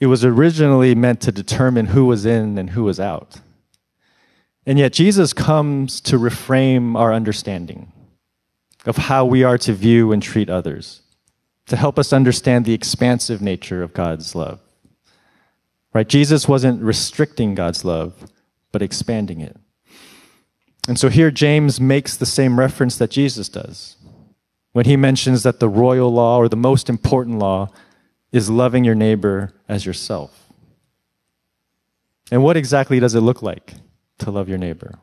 it 0.00 0.06
was 0.06 0.24
originally 0.24 0.94
meant 0.94 1.20
to 1.22 1.32
determine 1.32 1.86
who 1.86 2.06
was 2.06 2.26
in 2.26 2.58
and 2.58 2.70
who 2.70 2.84
was 2.84 2.98
out. 2.98 3.40
And 4.66 4.78
yet, 4.78 4.92
Jesus 4.92 5.32
comes 5.32 6.00
to 6.02 6.18
reframe 6.18 6.96
our 6.96 7.12
understanding 7.12 7.92
of 8.86 8.96
how 8.96 9.24
we 9.24 9.42
are 9.42 9.58
to 9.58 9.72
view 9.72 10.12
and 10.12 10.22
treat 10.22 10.48
others 10.48 11.02
to 11.66 11.76
help 11.76 11.98
us 11.98 12.12
understand 12.12 12.64
the 12.64 12.74
expansive 12.74 13.40
nature 13.40 13.82
of 13.82 13.94
God's 13.94 14.34
love. 14.34 14.60
Right? 15.92 16.08
Jesus 16.08 16.48
wasn't 16.48 16.82
restricting 16.82 17.54
God's 17.54 17.84
love, 17.84 18.30
but 18.72 18.82
expanding 18.82 19.40
it. 19.40 19.56
And 20.86 20.98
so 20.98 21.08
here 21.08 21.30
James 21.30 21.80
makes 21.80 22.16
the 22.16 22.26
same 22.26 22.58
reference 22.58 22.98
that 22.98 23.10
Jesus 23.10 23.48
does 23.48 23.96
when 24.72 24.84
he 24.84 24.96
mentions 24.96 25.44
that 25.44 25.60
the 25.60 25.68
royal 25.68 26.12
law 26.12 26.36
or 26.36 26.48
the 26.48 26.56
most 26.56 26.90
important 26.90 27.38
law 27.38 27.68
is 28.32 28.50
loving 28.50 28.84
your 28.84 28.96
neighbor 28.96 29.54
as 29.68 29.86
yourself. 29.86 30.52
And 32.30 32.42
what 32.42 32.56
exactly 32.56 32.98
does 32.98 33.14
it 33.14 33.20
look 33.20 33.40
like 33.40 33.74
to 34.18 34.30
love 34.30 34.48
your 34.48 34.58
neighbor? 34.58 34.98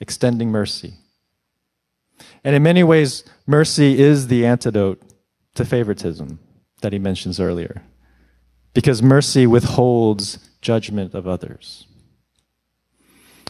Extending 0.00 0.50
mercy. 0.50 0.94
And 2.44 2.54
in 2.54 2.62
many 2.62 2.82
ways, 2.82 3.24
mercy 3.46 3.98
is 3.98 4.28
the 4.28 4.46
antidote 4.46 5.02
to 5.54 5.64
favoritism 5.64 6.38
that 6.80 6.92
he 6.92 6.98
mentions 6.98 7.40
earlier. 7.40 7.82
Because 8.74 9.02
mercy 9.02 9.46
withholds 9.46 10.38
judgment 10.60 11.14
of 11.14 11.26
others. 11.26 11.86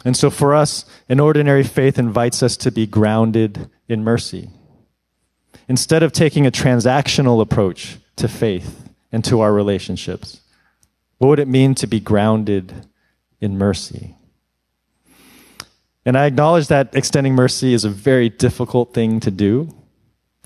And 0.05 0.17
so 0.17 0.31
for 0.31 0.55
us, 0.55 0.85
an 1.09 1.19
ordinary 1.19 1.65
faith 1.65 1.99
invites 1.99 2.43
us 2.43 2.57
to 2.59 2.71
be 2.71 2.87
grounded 2.87 3.69
in 3.89 4.05
mercy. 4.05 4.51
Instead 5.69 6.03
of 6.03 6.13
taking 6.13 6.47
a 6.47 6.53
transactional 6.53 7.41
approach 7.41 7.99
to 8.17 8.29
faith 8.29 8.89
and 9.11 9.25
to 9.25 9.41
our 9.41 9.53
relationships, 9.53 10.41
what 11.19 11.29
would 11.29 11.41
it 11.41 11.49
mean 11.49 11.75
to 11.75 11.87
be 11.87 11.99
grounded 11.99 12.87
in 13.41 13.59
mercy? 13.59 14.15
And 16.05 16.17
I 16.17 16.27
acknowledge 16.27 16.69
that 16.69 16.95
extending 16.95 17.35
mercy 17.35 17.75
is 17.75 17.85
a 17.85 17.91
very 17.91 18.29
difficult 18.29 18.95
thing 18.95 19.21
to 19.21 19.31
do 19.31 19.75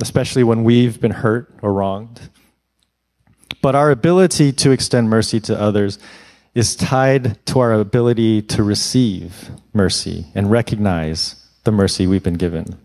especially 0.00 0.42
when 0.42 0.64
we've 0.64 1.00
been 1.00 1.10
hurt 1.10 1.52
or 1.62 1.72
wronged. 1.72 2.20
But 3.62 3.74
our 3.74 3.90
ability 3.90 4.52
to 4.52 4.70
extend 4.70 5.10
mercy 5.10 5.40
to 5.40 5.60
others 5.60 5.98
is 6.54 6.74
tied 6.74 7.44
to 7.46 7.60
our 7.60 7.72
ability 7.72 8.42
to 8.42 8.62
receive 8.62 9.50
mercy 9.72 10.26
and 10.34 10.50
recognize 10.50 11.46
the 11.64 11.70
mercy 11.70 12.06
we've 12.06 12.22
been 12.22 12.34
given. 12.34 12.78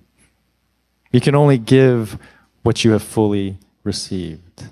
You 1.11 1.21
can 1.21 1.33
only 1.33 1.57
give 1.57 2.19
what 2.63 2.83
you 2.83 2.91
have 2.91 3.03
fully 3.03 3.57
received. 3.83 4.65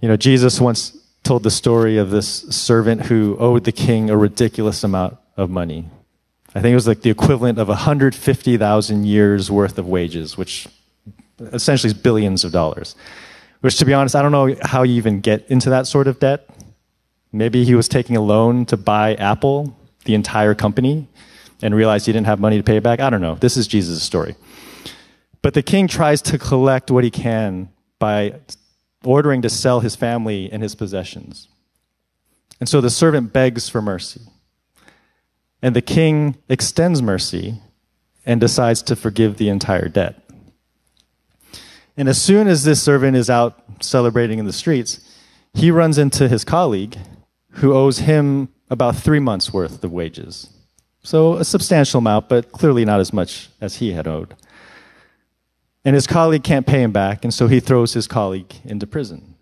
You 0.00 0.08
know, 0.08 0.16
Jesus 0.16 0.60
once 0.60 0.96
told 1.22 1.42
the 1.42 1.50
story 1.50 1.96
of 1.96 2.10
this 2.10 2.28
servant 2.50 3.02
who 3.02 3.36
owed 3.38 3.64
the 3.64 3.72
king 3.72 4.10
a 4.10 4.16
ridiculous 4.16 4.82
amount 4.82 5.16
of 5.36 5.50
money. 5.50 5.88
I 6.54 6.60
think 6.60 6.72
it 6.72 6.74
was 6.74 6.88
like 6.88 7.02
the 7.02 7.10
equivalent 7.10 7.58
of 7.58 7.68
150,000 7.68 9.04
years 9.04 9.50
worth 9.50 9.78
of 9.78 9.86
wages, 9.86 10.36
which 10.36 10.66
essentially 11.38 11.88
is 11.88 11.94
billions 11.94 12.44
of 12.44 12.52
dollars. 12.52 12.96
Which, 13.60 13.76
to 13.78 13.84
be 13.84 13.94
honest, 13.94 14.16
I 14.16 14.22
don't 14.22 14.32
know 14.32 14.56
how 14.62 14.82
you 14.82 14.94
even 14.94 15.20
get 15.20 15.46
into 15.48 15.70
that 15.70 15.86
sort 15.86 16.08
of 16.08 16.18
debt. 16.18 16.48
Maybe 17.32 17.64
he 17.64 17.74
was 17.74 17.88
taking 17.88 18.16
a 18.16 18.20
loan 18.20 18.66
to 18.66 18.76
buy 18.76 19.14
Apple, 19.14 19.76
the 20.04 20.14
entire 20.14 20.54
company, 20.54 21.06
and 21.62 21.74
realized 21.74 22.06
he 22.06 22.12
didn't 22.12 22.26
have 22.26 22.40
money 22.40 22.56
to 22.56 22.64
pay 22.64 22.78
back. 22.78 23.00
I 23.00 23.10
don't 23.10 23.20
know. 23.20 23.36
This 23.36 23.56
is 23.56 23.68
Jesus' 23.68 24.02
story. 24.02 24.34
But 25.42 25.54
the 25.54 25.62
king 25.62 25.86
tries 25.88 26.20
to 26.22 26.38
collect 26.38 26.90
what 26.90 27.04
he 27.04 27.10
can 27.10 27.68
by 27.98 28.34
ordering 29.04 29.42
to 29.42 29.48
sell 29.48 29.80
his 29.80 29.96
family 29.96 30.50
and 30.50 30.62
his 30.62 30.74
possessions. 30.74 31.48
And 32.58 32.68
so 32.68 32.80
the 32.80 32.90
servant 32.90 33.32
begs 33.32 33.68
for 33.68 33.80
mercy. 33.80 34.20
And 35.62 35.74
the 35.74 35.82
king 35.82 36.36
extends 36.48 37.02
mercy 37.02 37.60
and 38.26 38.40
decides 38.40 38.82
to 38.82 38.96
forgive 38.96 39.36
the 39.36 39.48
entire 39.48 39.88
debt. 39.88 40.22
And 41.96 42.08
as 42.08 42.20
soon 42.20 42.48
as 42.48 42.64
this 42.64 42.82
servant 42.82 43.16
is 43.16 43.28
out 43.28 43.62
celebrating 43.80 44.38
in 44.38 44.46
the 44.46 44.52
streets, 44.52 45.00
he 45.54 45.70
runs 45.70 45.98
into 45.98 46.28
his 46.28 46.44
colleague 46.44 46.96
who 47.54 47.74
owes 47.74 47.98
him 47.98 48.48
about 48.70 48.96
three 48.96 49.18
months' 49.18 49.52
worth 49.52 49.82
of 49.82 49.92
wages. 49.92 50.48
So 51.02 51.34
a 51.34 51.44
substantial 51.44 51.98
amount, 51.98 52.28
but 52.28 52.52
clearly 52.52 52.84
not 52.84 53.00
as 53.00 53.12
much 53.12 53.48
as 53.60 53.76
he 53.76 53.92
had 53.92 54.06
owed. 54.06 54.34
And 55.84 55.94
his 55.94 56.06
colleague 56.06 56.44
can't 56.44 56.66
pay 56.66 56.82
him 56.82 56.92
back, 56.92 57.24
and 57.24 57.32
so 57.32 57.48
he 57.48 57.60
throws 57.60 57.94
his 57.94 58.06
colleague 58.06 58.54
into 58.64 58.86
prison. 58.86 59.34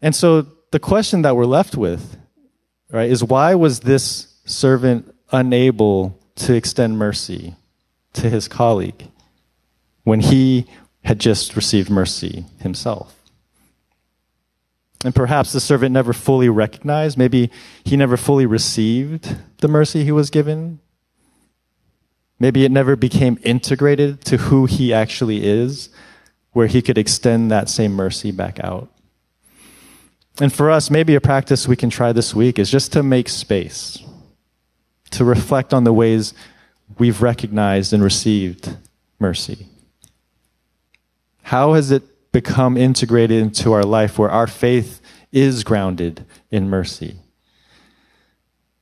And 0.00 0.14
so 0.14 0.46
the 0.70 0.80
question 0.80 1.22
that 1.22 1.36
we're 1.36 1.44
left 1.44 1.76
with, 1.76 2.16
right, 2.90 3.10
is 3.10 3.22
why 3.22 3.54
was 3.54 3.80
this 3.80 4.34
servant 4.46 5.14
unable 5.32 6.18
to 6.36 6.54
extend 6.54 6.98
mercy 6.98 7.54
to 8.14 8.30
his 8.30 8.48
colleague 8.48 9.08
when 10.04 10.20
he 10.20 10.66
had 11.04 11.18
just 11.18 11.56
received 11.56 11.90
mercy 11.90 12.46
himself? 12.60 13.14
And 15.04 15.14
perhaps 15.14 15.52
the 15.52 15.60
servant 15.60 15.92
never 15.92 16.12
fully 16.12 16.48
recognized, 16.48 17.16
maybe 17.16 17.50
he 17.84 17.96
never 17.96 18.16
fully 18.16 18.46
received 18.46 19.36
the 19.58 19.68
mercy 19.68 20.04
he 20.04 20.12
was 20.12 20.30
given. 20.30 20.80
Maybe 22.40 22.64
it 22.64 22.72
never 22.72 22.96
became 22.96 23.38
integrated 23.42 24.24
to 24.24 24.38
who 24.38 24.64
he 24.64 24.94
actually 24.94 25.46
is, 25.46 25.90
where 26.52 26.66
he 26.66 26.80
could 26.80 26.96
extend 26.96 27.50
that 27.50 27.68
same 27.68 27.92
mercy 27.92 28.32
back 28.32 28.58
out. 28.64 28.90
And 30.40 30.50
for 30.52 30.70
us, 30.70 30.90
maybe 30.90 31.14
a 31.14 31.20
practice 31.20 31.68
we 31.68 31.76
can 31.76 31.90
try 31.90 32.12
this 32.12 32.34
week 32.34 32.58
is 32.58 32.70
just 32.70 32.92
to 32.94 33.02
make 33.02 33.28
space, 33.28 33.98
to 35.10 35.22
reflect 35.22 35.74
on 35.74 35.84
the 35.84 35.92
ways 35.92 36.32
we've 36.98 37.20
recognized 37.20 37.92
and 37.92 38.02
received 38.02 38.74
mercy. 39.18 39.66
How 41.42 41.74
has 41.74 41.90
it 41.90 42.32
become 42.32 42.78
integrated 42.78 43.42
into 43.42 43.72
our 43.72 43.82
life 43.82 44.18
where 44.18 44.30
our 44.30 44.46
faith 44.46 45.02
is 45.30 45.62
grounded 45.62 46.24
in 46.50 46.70
mercy? 46.70 47.16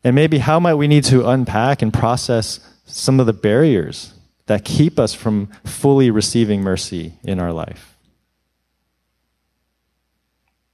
And 0.05 0.15
maybe 0.15 0.39
how 0.39 0.61
might 0.61 0.75
we 0.75 0.87
need 0.87 1.05
to 1.05 1.29
unpack 1.29 1.83
and 1.83 1.93
process 1.93 2.61
some 2.89 3.21
of 3.21 3.27
the 3.27 3.33
barriers 3.33 4.15
that 4.47 4.65
keep 4.65 4.99
us 4.99 5.15
from 5.15 5.47
fully 5.65 6.11
receiving 6.11 6.63
mercy 6.63 7.15
in 7.23 7.39
our 7.39 7.53
life? 7.53 7.97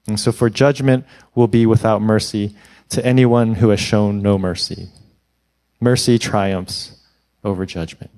And 0.06 0.20
so, 0.20 0.32
for 0.32 0.50
judgment 0.50 1.06
will 1.34 1.48
be 1.48 1.66
without 1.66 2.02
mercy 2.02 2.54
to 2.90 3.04
anyone 3.04 3.54
who 3.54 3.70
has 3.70 3.80
shown 3.80 4.22
no 4.22 4.38
mercy. 4.38 4.88
Mercy 5.80 6.18
triumphs 6.18 7.00
over 7.42 7.66
judgment. 7.66 8.10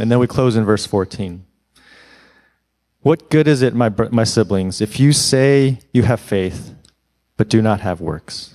And 0.00 0.10
then 0.10 0.18
we 0.18 0.26
close 0.26 0.56
in 0.56 0.64
verse 0.64 0.86
14. 0.86 1.44
What 3.00 3.30
good 3.30 3.48
is 3.48 3.62
it, 3.62 3.74
my, 3.74 3.90
my 4.10 4.24
siblings, 4.24 4.80
if 4.80 5.00
you 5.00 5.12
say 5.12 5.80
you 5.92 6.04
have 6.04 6.20
faith, 6.20 6.74
but 7.36 7.48
do 7.48 7.60
not 7.60 7.80
have 7.80 8.00
works? 8.00 8.54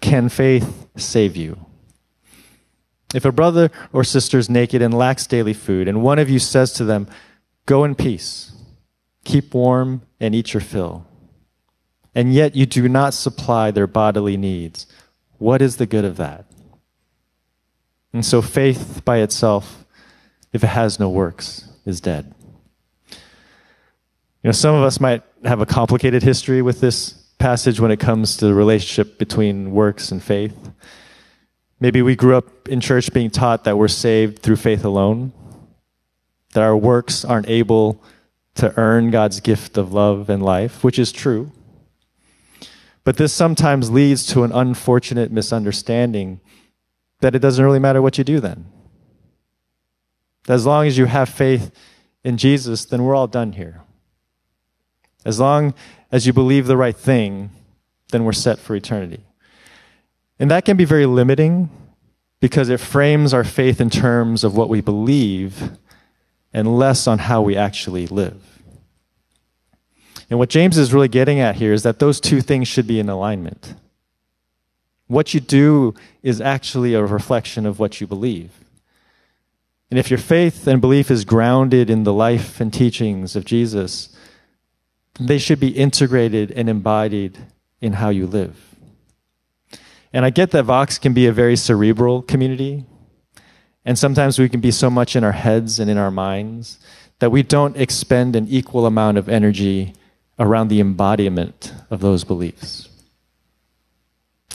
Can 0.00 0.28
faith 0.28 0.88
save 0.96 1.36
you? 1.36 1.65
If 3.16 3.24
a 3.24 3.32
brother 3.32 3.70
or 3.94 4.04
sister 4.04 4.36
is 4.36 4.50
naked 4.50 4.82
and 4.82 4.92
lacks 4.92 5.26
daily 5.26 5.54
food, 5.54 5.88
and 5.88 6.02
one 6.02 6.18
of 6.18 6.28
you 6.28 6.38
says 6.38 6.74
to 6.74 6.84
them, 6.84 7.08
Go 7.64 7.82
in 7.82 7.94
peace, 7.94 8.52
keep 9.24 9.54
warm, 9.54 10.02
and 10.20 10.34
eat 10.34 10.52
your 10.52 10.60
fill, 10.60 11.06
and 12.14 12.34
yet 12.34 12.54
you 12.54 12.66
do 12.66 12.90
not 12.90 13.14
supply 13.14 13.70
their 13.70 13.86
bodily 13.86 14.36
needs, 14.36 14.86
what 15.38 15.62
is 15.62 15.76
the 15.76 15.86
good 15.86 16.04
of 16.04 16.18
that? 16.18 16.44
And 18.12 18.22
so 18.22 18.42
faith 18.42 19.00
by 19.02 19.20
itself, 19.20 19.86
if 20.52 20.62
it 20.62 20.68
has 20.68 21.00
no 21.00 21.08
works, 21.08 21.70
is 21.86 22.02
dead. 22.02 22.34
You 23.10 23.16
know, 24.44 24.52
some 24.52 24.74
of 24.74 24.82
us 24.82 25.00
might 25.00 25.22
have 25.46 25.62
a 25.62 25.66
complicated 25.66 26.22
history 26.22 26.60
with 26.60 26.82
this 26.82 27.12
passage 27.38 27.80
when 27.80 27.90
it 27.90 27.98
comes 27.98 28.36
to 28.36 28.46
the 28.46 28.54
relationship 28.54 29.18
between 29.18 29.70
works 29.70 30.12
and 30.12 30.22
faith. 30.22 30.54
Maybe 31.78 32.00
we 32.00 32.16
grew 32.16 32.36
up 32.36 32.68
in 32.68 32.80
church 32.80 33.12
being 33.12 33.30
taught 33.30 33.64
that 33.64 33.76
we're 33.76 33.88
saved 33.88 34.38
through 34.38 34.56
faith 34.56 34.84
alone, 34.84 35.32
that 36.54 36.62
our 36.62 36.76
works 36.76 37.24
aren't 37.24 37.48
able 37.48 38.02
to 38.54 38.72
earn 38.78 39.10
God's 39.10 39.40
gift 39.40 39.76
of 39.76 39.92
love 39.92 40.30
and 40.30 40.42
life, 40.42 40.82
which 40.82 40.98
is 40.98 41.12
true. 41.12 41.52
But 43.04 43.18
this 43.18 43.32
sometimes 43.32 43.90
leads 43.90 44.26
to 44.28 44.42
an 44.42 44.52
unfortunate 44.52 45.30
misunderstanding 45.30 46.40
that 47.20 47.34
it 47.34 47.40
doesn't 47.40 47.64
really 47.64 47.78
matter 47.78 48.00
what 48.00 48.16
you 48.16 48.24
do 48.24 48.40
then. 48.40 48.66
As 50.48 50.64
long 50.64 50.86
as 50.86 50.96
you 50.96 51.04
have 51.04 51.28
faith 51.28 51.70
in 52.24 52.38
Jesus, 52.38 52.86
then 52.86 53.04
we're 53.04 53.14
all 53.14 53.26
done 53.26 53.52
here. 53.52 53.82
As 55.24 55.38
long 55.38 55.74
as 56.10 56.26
you 56.26 56.32
believe 56.32 56.66
the 56.66 56.76
right 56.76 56.96
thing, 56.96 57.50
then 58.12 58.24
we're 58.24 58.32
set 58.32 58.58
for 58.58 58.74
eternity. 58.74 59.25
And 60.38 60.50
that 60.50 60.64
can 60.64 60.76
be 60.76 60.84
very 60.84 61.06
limiting 61.06 61.70
because 62.40 62.68
it 62.68 62.80
frames 62.80 63.32
our 63.32 63.44
faith 63.44 63.80
in 63.80 63.90
terms 63.90 64.44
of 64.44 64.56
what 64.56 64.68
we 64.68 64.80
believe 64.80 65.70
and 66.52 66.78
less 66.78 67.06
on 67.06 67.18
how 67.18 67.42
we 67.42 67.56
actually 67.56 68.06
live. 68.06 68.42
And 70.28 70.38
what 70.38 70.48
James 70.48 70.76
is 70.76 70.92
really 70.92 71.08
getting 71.08 71.38
at 71.40 71.56
here 71.56 71.72
is 71.72 71.82
that 71.84 71.98
those 71.98 72.20
two 72.20 72.40
things 72.40 72.68
should 72.68 72.86
be 72.86 72.98
in 72.98 73.08
alignment. 73.08 73.74
What 75.06 75.34
you 75.34 75.40
do 75.40 75.94
is 76.22 76.40
actually 76.40 76.94
a 76.94 77.04
reflection 77.04 77.64
of 77.64 77.78
what 77.78 78.00
you 78.00 78.06
believe. 78.06 78.50
And 79.90 80.00
if 80.00 80.10
your 80.10 80.18
faith 80.18 80.66
and 80.66 80.80
belief 80.80 81.10
is 81.10 81.24
grounded 81.24 81.90
in 81.90 82.02
the 82.02 82.12
life 82.12 82.60
and 82.60 82.72
teachings 82.72 83.36
of 83.36 83.44
Jesus, 83.44 84.14
they 85.20 85.38
should 85.38 85.60
be 85.60 85.68
integrated 85.68 86.50
and 86.50 86.68
embodied 86.68 87.38
in 87.80 87.94
how 87.94 88.08
you 88.08 88.26
live. 88.26 88.75
And 90.16 90.24
I 90.24 90.30
get 90.30 90.52
that 90.52 90.62
Vox 90.62 90.96
can 90.96 91.12
be 91.12 91.26
a 91.26 91.32
very 91.32 91.56
cerebral 91.56 92.22
community. 92.22 92.86
And 93.84 93.98
sometimes 93.98 94.38
we 94.38 94.48
can 94.48 94.60
be 94.60 94.70
so 94.70 94.88
much 94.88 95.14
in 95.14 95.22
our 95.22 95.32
heads 95.32 95.78
and 95.78 95.90
in 95.90 95.98
our 95.98 96.10
minds 96.10 96.78
that 97.18 97.28
we 97.28 97.42
don't 97.42 97.76
expend 97.76 98.34
an 98.34 98.48
equal 98.48 98.86
amount 98.86 99.18
of 99.18 99.28
energy 99.28 99.92
around 100.38 100.68
the 100.68 100.80
embodiment 100.80 101.74
of 101.90 102.00
those 102.00 102.24
beliefs. 102.24 102.88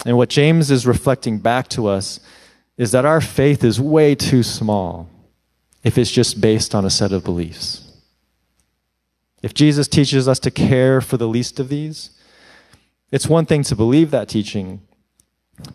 And 0.04 0.18
what 0.18 0.30
James 0.30 0.72
is 0.72 0.88
reflecting 0.88 1.38
back 1.38 1.68
to 1.70 1.86
us 1.86 2.20
is 2.76 2.92
that 2.94 3.06
our 3.06 3.22
faith 3.22 3.64
is 3.64 3.80
way 3.80 4.16
too 4.16 4.42
small 4.42 5.12
if 5.84 5.96
it's 5.96 6.10
just 6.10 6.42
based 6.42 6.74
on 6.74 6.86
a 6.86 6.90
set 6.90 7.12
of 7.12 7.24
beliefs. 7.24 7.88
If 9.44 9.54
Jesus 9.54 9.88
teaches 9.88 10.28
us 10.28 10.40
to 10.40 10.50
care 10.50 11.02
for 11.02 11.18
the 11.18 11.28
least 11.28 11.60
of 11.60 11.70
these, 11.70 12.10
it's 13.12 13.28
one 13.28 13.46
thing 13.46 13.62
to 13.66 13.76
believe 13.76 14.10
that 14.10 14.28
teaching, 14.28 14.82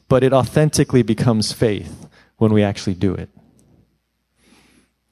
but 0.09 0.23
it 0.23 0.33
authentically 0.33 1.03
becomes 1.03 1.53
faith 1.53 2.09
when 2.37 2.53
we 2.53 2.63
actually 2.63 2.95
do 2.95 3.15
it. 3.15 3.29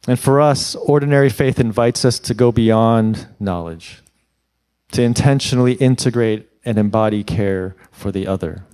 And 0.06 0.18
for 0.18 0.40
us, 0.40 0.74
ordinary 0.74 1.30
faith 1.30 1.58
invites 1.58 2.04
us 2.04 2.18
to 2.20 2.34
go 2.34 2.52
beyond 2.52 3.26
knowledge, 3.40 4.02
to 4.92 5.02
intentionally 5.02 5.74
integrate 5.74 6.48
and 6.64 6.78
embody 6.78 7.24
care 7.24 7.74
for 7.90 8.12
the 8.12 8.26
other. 8.26 8.64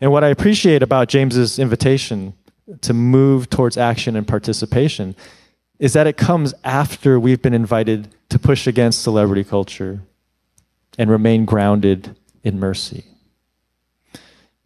And 0.00 0.10
what 0.10 0.24
I 0.24 0.28
appreciate 0.28 0.82
about 0.82 1.08
James's 1.08 1.58
invitation 1.58 2.34
to 2.80 2.94
move 2.94 3.50
towards 3.50 3.76
action 3.76 4.16
and 4.16 4.26
participation 4.26 5.14
is 5.78 5.92
that 5.92 6.06
it 6.06 6.16
comes 6.16 6.54
after 6.64 7.18
we've 7.18 7.42
been 7.42 7.54
invited 7.54 8.14
to 8.28 8.38
push 8.38 8.66
against 8.66 9.02
celebrity 9.02 9.44
culture 9.44 10.00
and 10.98 11.10
remain 11.10 11.44
grounded 11.44 12.16
in 12.42 12.58
mercy. 12.58 13.04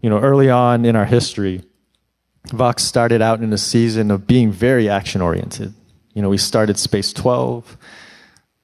You 0.05 0.11
know, 0.11 0.21
early 0.21 0.51
on 0.51 0.85
in 0.85 0.97
our 0.97 1.07
history, 1.07 1.62
Vox 2.53 2.85
started 2.85 3.23
out 3.23 3.43
in 3.43 3.51
a 3.55 3.57
season 3.57 4.11
of 4.11 4.27
being 4.27 4.53
very 4.53 4.87
action 4.87 5.23
oriented. 5.23 5.73
You 6.12 6.21
know, 6.21 6.29
we 6.29 6.37
started 6.37 6.79
Space 6.79 7.11
12. 7.14 7.79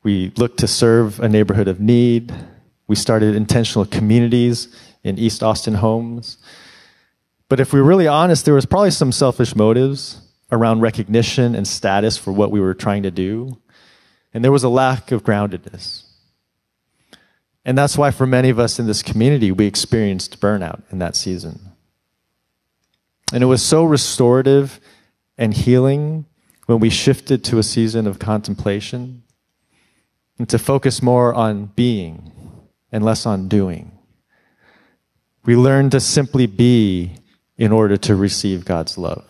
We 0.03 0.35
looked 0.37 0.59
to 0.59 0.67
serve 0.67 1.19
a 1.19 1.31
neighborhood 1.31 1.67
of 1.67 1.81
need. 1.81 2.31
We 2.89 2.95
started 2.95 3.35
intentional 3.35 3.87
communities 3.87 4.69
in 5.03 5.19
East 5.19 5.43
Austin 5.43 5.77
homes. 5.77 6.37
But 7.49 7.59
if 7.59 7.73
we're 7.73 7.85
really 7.85 8.07
honest, 8.07 8.45
there 8.45 8.53
was 8.53 8.67
probably 8.67 8.91
some 8.91 9.11
selfish 9.11 9.57
motives 9.57 10.21
around 10.53 10.83
recognition 10.83 11.55
and 11.55 11.67
status 11.67 12.19
for 12.19 12.33
what 12.33 12.51
we 12.51 12.61
were 12.61 12.75
trying 12.75 13.05
to 13.05 13.11
do. 13.11 13.57
And 14.35 14.45
there 14.45 14.53
was 14.53 14.63
a 14.63 14.69
lack 14.69 15.11
of 15.11 15.25
groundedness. 15.25 16.03
And 17.65 17.77
that's 17.77 17.99
why, 17.99 18.11
for 18.11 18.27
many 18.27 18.49
of 18.49 18.59
us 18.59 18.79
in 18.79 18.87
this 18.87 19.03
community, 19.03 19.53
we 19.53 19.67
experienced 19.67 20.41
burnout 20.41 20.83
in 20.91 20.99
that 20.99 21.15
season. 21.15 21.61
And 23.33 23.43
it 23.43 23.47
was 23.47 23.63
so 23.63 23.85
restorative 23.85 24.81
and 25.37 25.55
healing 25.55 26.27
when 26.67 26.81
we 26.81 26.91
shifted 26.91 27.45
to 27.45 27.59
a 27.59 27.63
season 27.63 28.07
of 28.07 28.19
contemplation 28.19 29.23
and 30.39 30.49
to 30.49 30.59
focus 30.59 31.03
more 31.03 31.35
on 31.35 31.67
being 31.67 32.33
and 32.91 33.05
less 33.05 33.27
on 33.27 33.49
doing. 33.49 33.93
We 35.45 35.57
learned 35.57 35.93
to 35.93 36.01
simply 36.01 36.47
be 36.47 37.15
in 37.57 37.73
order 37.73 37.97
to 37.99 38.17
receive 38.17 38.65
God's 38.65 38.97
love 38.97 39.27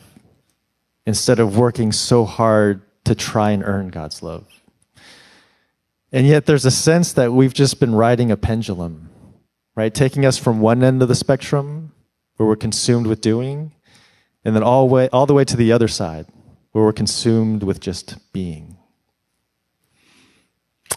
instead 1.06 1.40
of 1.40 1.56
working 1.56 1.92
so 1.92 2.24
hard 2.24 2.82
to 3.04 3.14
try 3.14 3.50
and 3.50 3.64
earn 3.64 3.88
God's 3.88 4.22
love. 4.22 4.46
And 6.12 6.26
yet 6.26 6.46
there's 6.46 6.64
a 6.64 6.70
sense 6.70 7.12
that 7.12 7.32
we've 7.32 7.54
just 7.54 7.78
been 7.78 7.94
riding 7.94 8.30
a 8.30 8.36
pendulum, 8.36 9.10
right? 9.76 9.94
Taking 9.94 10.26
us 10.26 10.36
from 10.36 10.60
one 10.60 10.82
end 10.82 11.02
of 11.02 11.08
the 11.08 11.14
spectrum 11.14 11.92
where 12.36 12.48
we're 12.48 12.56
consumed 12.56 13.06
with 13.06 13.20
doing, 13.20 13.72
and 14.44 14.56
then 14.56 14.62
all, 14.62 14.88
way, 14.88 15.08
all 15.10 15.26
the 15.26 15.34
way 15.34 15.44
to 15.44 15.56
the 15.56 15.72
other 15.72 15.88
side 15.88 16.26
where 16.72 16.84
we're 16.84 16.92
consumed 16.92 17.62
with 17.62 17.80
just 17.80 18.32
being. 18.32 18.76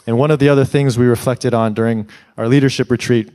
And 0.06 0.18
one 0.18 0.32
of 0.32 0.40
the 0.40 0.50
other 0.50 0.66
things 0.66 0.98
we 0.98 1.06
reflected 1.06 1.54
on 1.54 1.74
during 1.74 2.10
our 2.38 2.48
leadership 2.48 2.92
retreat 2.92 3.32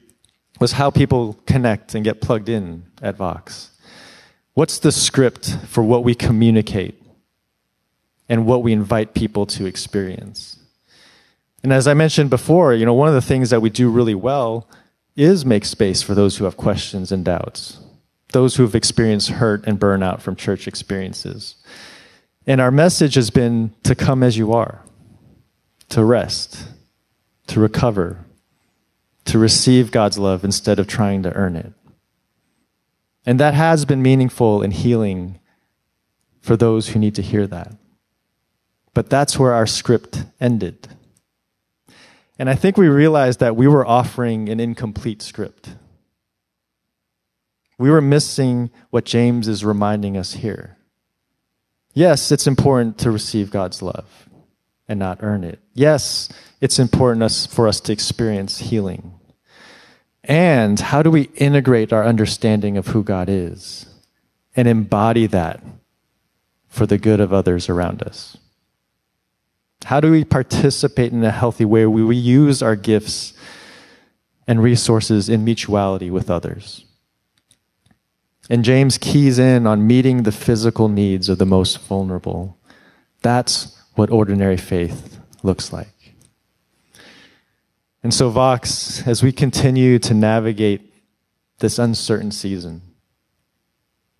was 0.60 0.72
how 0.72 0.90
people 0.90 1.34
connect 1.46 1.94
and 1.94 2.04
get 2.04 2.20
plugged 2.20 2.48
in 2.48 2.84
at 3.00 3.16
Vox. 3.16 3.70
What's 4.54 4.78
the 4.78 4.92
script 4.92 5.56
for 5.66 5.84
what 5.84 6.02
we 6.02 6.14
communicate 6.14 7.00
and 8.28 8.44
what 8.44 8.62
we 8.62 8.72
invite 8.72 9.14
people 9.14 9.46
to 9.46 9.66
experience? 9.66 10.57
And 11.62 11.72
as 11.72 11.88
I 11.88 11.94
mentioned 11.94 12.30
before, 12.30 12.72
you 12.74 12.86
know, 12.86 12.94
one 12.94 13.08
of 13.08 13.14
the 13.14 13.20
things 13.20 13.50
that 13.50 13.60
we 13.60 13.70
do 13.70 13.90
really 13.90 14.14
well 14.14 14.68
is 15.16 15.44
make 15.44 15.64
space 15.64 16.02
for 16.02 16.14
those 16.14 16.36
who 16.36 16.44
have 16.44 16.56
questions 16.56 17.10
and 17.10 17.24
doubts, 17.24 17.80
those 18.32 18.56
who 18.56 18.62
have 18.62 18.74
experienced 18.74 19.30
hurt 19.30 19.66
and 19.66 19.80
burnout 19.80 20.20
from 20.20 20.36
church 20.36 20.68
experiences. 20.68 21.56
And 22.46 22.60
our 22.60 22.70
message 22.70 23.14
has 23.14 23.30
been 23.30 23.74
to 23.82 23.94
come 23.94 24.22
as 24.22 24.38
you 24.38 24.52
are 24.52 24.82
to 25.90 26.04
rest, 26.04 26.68
to 27.46 27.58
recover, 27.58 28.24
to 29.24 29.38
receive 29.38 29.90
God's 29.90 30.18
love 30.18 30.44
instead 30.44 30.78
of 30.78 30.86
trying 30.86 31.22
to 31.22 31.32
earn 31.32 31.56
it. 31.56 31.72
And 33.26 33.40
that 33.40 33.54
has 33.54 33.84
been 33.84 34.02
meaningful 34.02 34.62
and 34.62 34.72
healing 34.72 35.38
for 36.40 36.56
those 36.56 36.88
who 36.88 36.98
need 36.98 37.14
to 37.16 37.22
hear 37.22 37.46
that. 37.46 37.74
But 38.94 39.10
that's 39.10 39.38
where 39.38 39.52
our 39.52 39.66
script 39.66 40.24
ended. 40.40 40.88
And 42.38 42.48
I 42.48 42.54
think 42.54 42.76
we 42.76 42.88
realized 42.88 43.40
that 43.40 43.56
we 43.56 43.66
were 43.66 43.86
offering 43.86 44.48
an 44.48 44.60
incomplete 44.60 45.22
script. 45.22 45.70
We 47.78 47.90
were 47.90 48.00
missing 48.00 48.70
what 48.90 49.04
James 49.04 49.48
is 49.48 49.64
reminding 49.64 50.16
us 50.16 50.34
here. 50.34 50.76
Yes, 51.94 52.30
it's 52.30 52.46
important 52.46 52.98
to 52.98 53.10
receive 53.10 53.50
God's 53.50 53.82
love 53.82 54.28
and 54.86 54.98
not 54.98 55.18
earn 55.20 55.42
it. 55.42 55.58
Yes, 55.74 56.28
it's 56.60 56.78
important 56.78 57.48
for 57.50 57.66
us 57.66 57.80
to 57.80 57.92
experience 57.92 58.58
healing. 58.58 59.14
And 60.24 60.78
how 60.78 61.02
do 61.02 61.10
we 61.10 61.22
integrate 61.36 61.92
our 61.92 62.04
understanding 62.04 62.76
of 62.76 62.88
who 62.88 63.02
God 63.02 63.28
is 63.28 63.86
and 64.54 64.68
embody 64.68 65.26
that 65.26 65.62
for 66.68 66.86
the 66.86 66.98
good 66.98 67.20
of 67.20 67.32
others 67.32 67.68
around 67.68 68.02
us? 68.02 68.36
How 69.84 70.00
do 70.00 70.10
we 70.10 70.24
participate 70.24 71.12
in 71.12 71.22
a 71.24 71.30
healthy 71.30 71.64
way 71.64 71.86
where 71.86 72.04
we 72.04 72.16
use 72.16 72.62
our 72.62 72.76
gifts 72.76 73.32
and 74.46 74.62
resources 74.62 75.28
in 75.28 75.44
mutuality 75.44 76.10
with 76.10 76.30
others? 76.30 76.84
And 78.50 78.64
James 78.64 78.98
keys 78.98 79.38
in 79.38 79.66
on 79.66 79.86
meeting 79.86 80.22
the 80.22 80.32
physical 80.32 80.88
needs 80.88 81.28
of 81.28 81.38
the 81.38 81.46
most 81.46 81.78
vulnerable. 81.80 82.58
That's 83.22 83.76
what 83.94 84.10
ordinary 84.10 84.56
faith 84.56 85.18
looks 85.42 85.72
like. 85.72 86.14
And 88.02 88.14
so, 88.14 88.30
Vox, 88.30 89.06
as 89.06 89.22
we 89.22 89.32
continue 89.32 89.98
to 89.98 90.14
navigate 90.14 90.92
this 91.58 91.78
uncertain 91.78 92.30
season, 92.30 92.82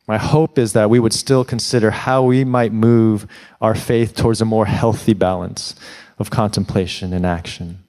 my 0.09 0.17
hope 0.17 0.59
is 0.59 0.73
that 0.73 0.89
we 0.89 0.99
would 0.99 1.13
still 1.13 1.45
consider 1.45 1.91
how 1.91 2.23
we 2.23 2.43
might 2.43 2.73
move 2.73 3.27
our 3.61 3.75
faith 3.75 4.17
towards 4.17 4.41
a 4.41 4.47
more 4.47 4.65
healthy 4.65 5.13
balance 5.13 5.75
of 6.19 6.31
contemplation 6.31 7.13
and 7.13 7.27
action. 7.27 7.85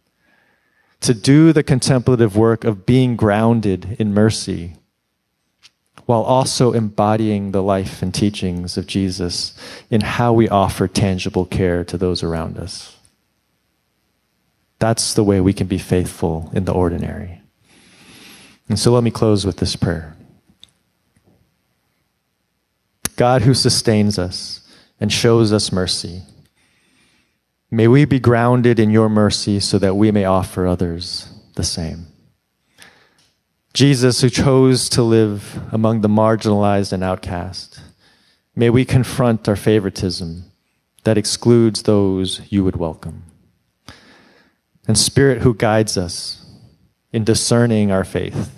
To 1.01 1.13
do 1.13 1.53
the 1.53 1.63
contemplative 1.63 2.35
work 2.35 2.65
of 2.65 2.85
being 2.85 3.15
grounded 3.15 3.95
in 3.97 4.13
mercy 4.13 4.75
while 6.07 6.23
also 6.23 6.73
embodying 6.73 7.51
the 7.51 7.63
life 7.63 8.01
and 8.01 8.13
teachings 8.13 8.75
of 8.75 8.85
Jesus 8.85 9.53
in 9.89 10.01
how 10.01 10.33
we 10.33 10.49
offer 10.49 10.89
tangible 10.89 11.45
care 11.45 11.85
to 11.85 11.97
those 11.97 12.21
around 12.21 12.57
us. 12.57 12.97
That's 14.79 15.13
the 15.13 15.23
way 15.23 15.39
we 15.39 15.53
can 15.53 15.67
be 15.67 15.77
faithful 15.77 16.49
in 16.51 16.65
the 16.65 16.73
ordinary. 16.73 17.41
And 18.67 18.77
so 18.77 18.91
let 18.91 19.03
me 19.03 19.11
close 19.11 19.45
with 19.45 19.57
this 19.57 19.77
prayer. 19.77 20.17
God 23.19 23.41
who 23.41 23.53
sustains 23.53 24.17
us 24.17 24.61
and 24.97 25.11
shows 25.11 25.51
us 25.51 25.73
mercy, 25.73 26.21
may 27.69 27.85
we 27.85 28.05
be 28.05 28.17
grounded 28.17 28.79
in 28.79 28.91
your 28.91 29.09
mercy 29.09 29.59
so 29.59 29.77
that 29.77 29.97
we 29.97 30.09
may 30.09 30.23
offer 30.23 30.65
others 30.65 31.29
the 31.55 31.63
same. 31.65 32.07
Jesus, 33.73 34.21
who 34.21 34.29
chose 34.29 34.87
to 34.87 35.03
live 35.03 35.59
among 35.73 35.99
the 35.99 36.07
marginalized 36.07 36.93
and 36.93 37.03
outcast, 37.03 37.81
may 38.55 38.69
we 38.69 38.85
confront 38.85 39.49
our 39.49 39.57
favoritism 39.57 40.45
that 41.03 41.17
excludes 41.17 41.83
those 41.83 42.39
you 42.49 42.63
would 42.63 42.77
welcome. 42.77 43.23
And 44.87 44.97
Spirit, 44.97 45.41
who 45.41 45.53
guides 45.53 45.97
us 45.97 46.45
in 47.11 47.25
discerning 47.25 47.91
our 47.91 48.05
faith, 48.05 48.49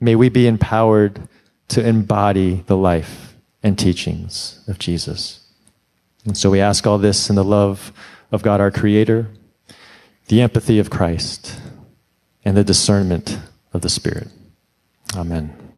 may 0.00 0.16
we 0.16 0.28
be 0.28 0.48
empowered 0.48 1.28
to 1.70 1.86
embody 1.86 2.64
the 2.66 2.76
life 2.76 3.36
and 3.62 3.78
teachings 3.78 4.62
of 4.66 4.78
Jesus. 4.78 5.46
And 6.24 6.36
so 6.36 6.50
we 6.50 6.60
ask 6.60 6.86
all 6.86 6.98
this 6.98 7.30
in 7.30 7.36
the 7.36 7.44
love 7.44 7.92
of 8.30 8.42
God 8.42 8.60
our 8.60 8.70
Creator, 8.70 9.28
the 10.28 10.40
empathy 10.40 10.78
of 10.78 10.90
Christ, 10.90 11.58
and 12.44 12.56
the 12.56 12.64
discernment 12.64 13.38
of 13.72 13.80
the 13.80 13.88
Spirit. 13.88 14.28
Amen. 15.16 15.59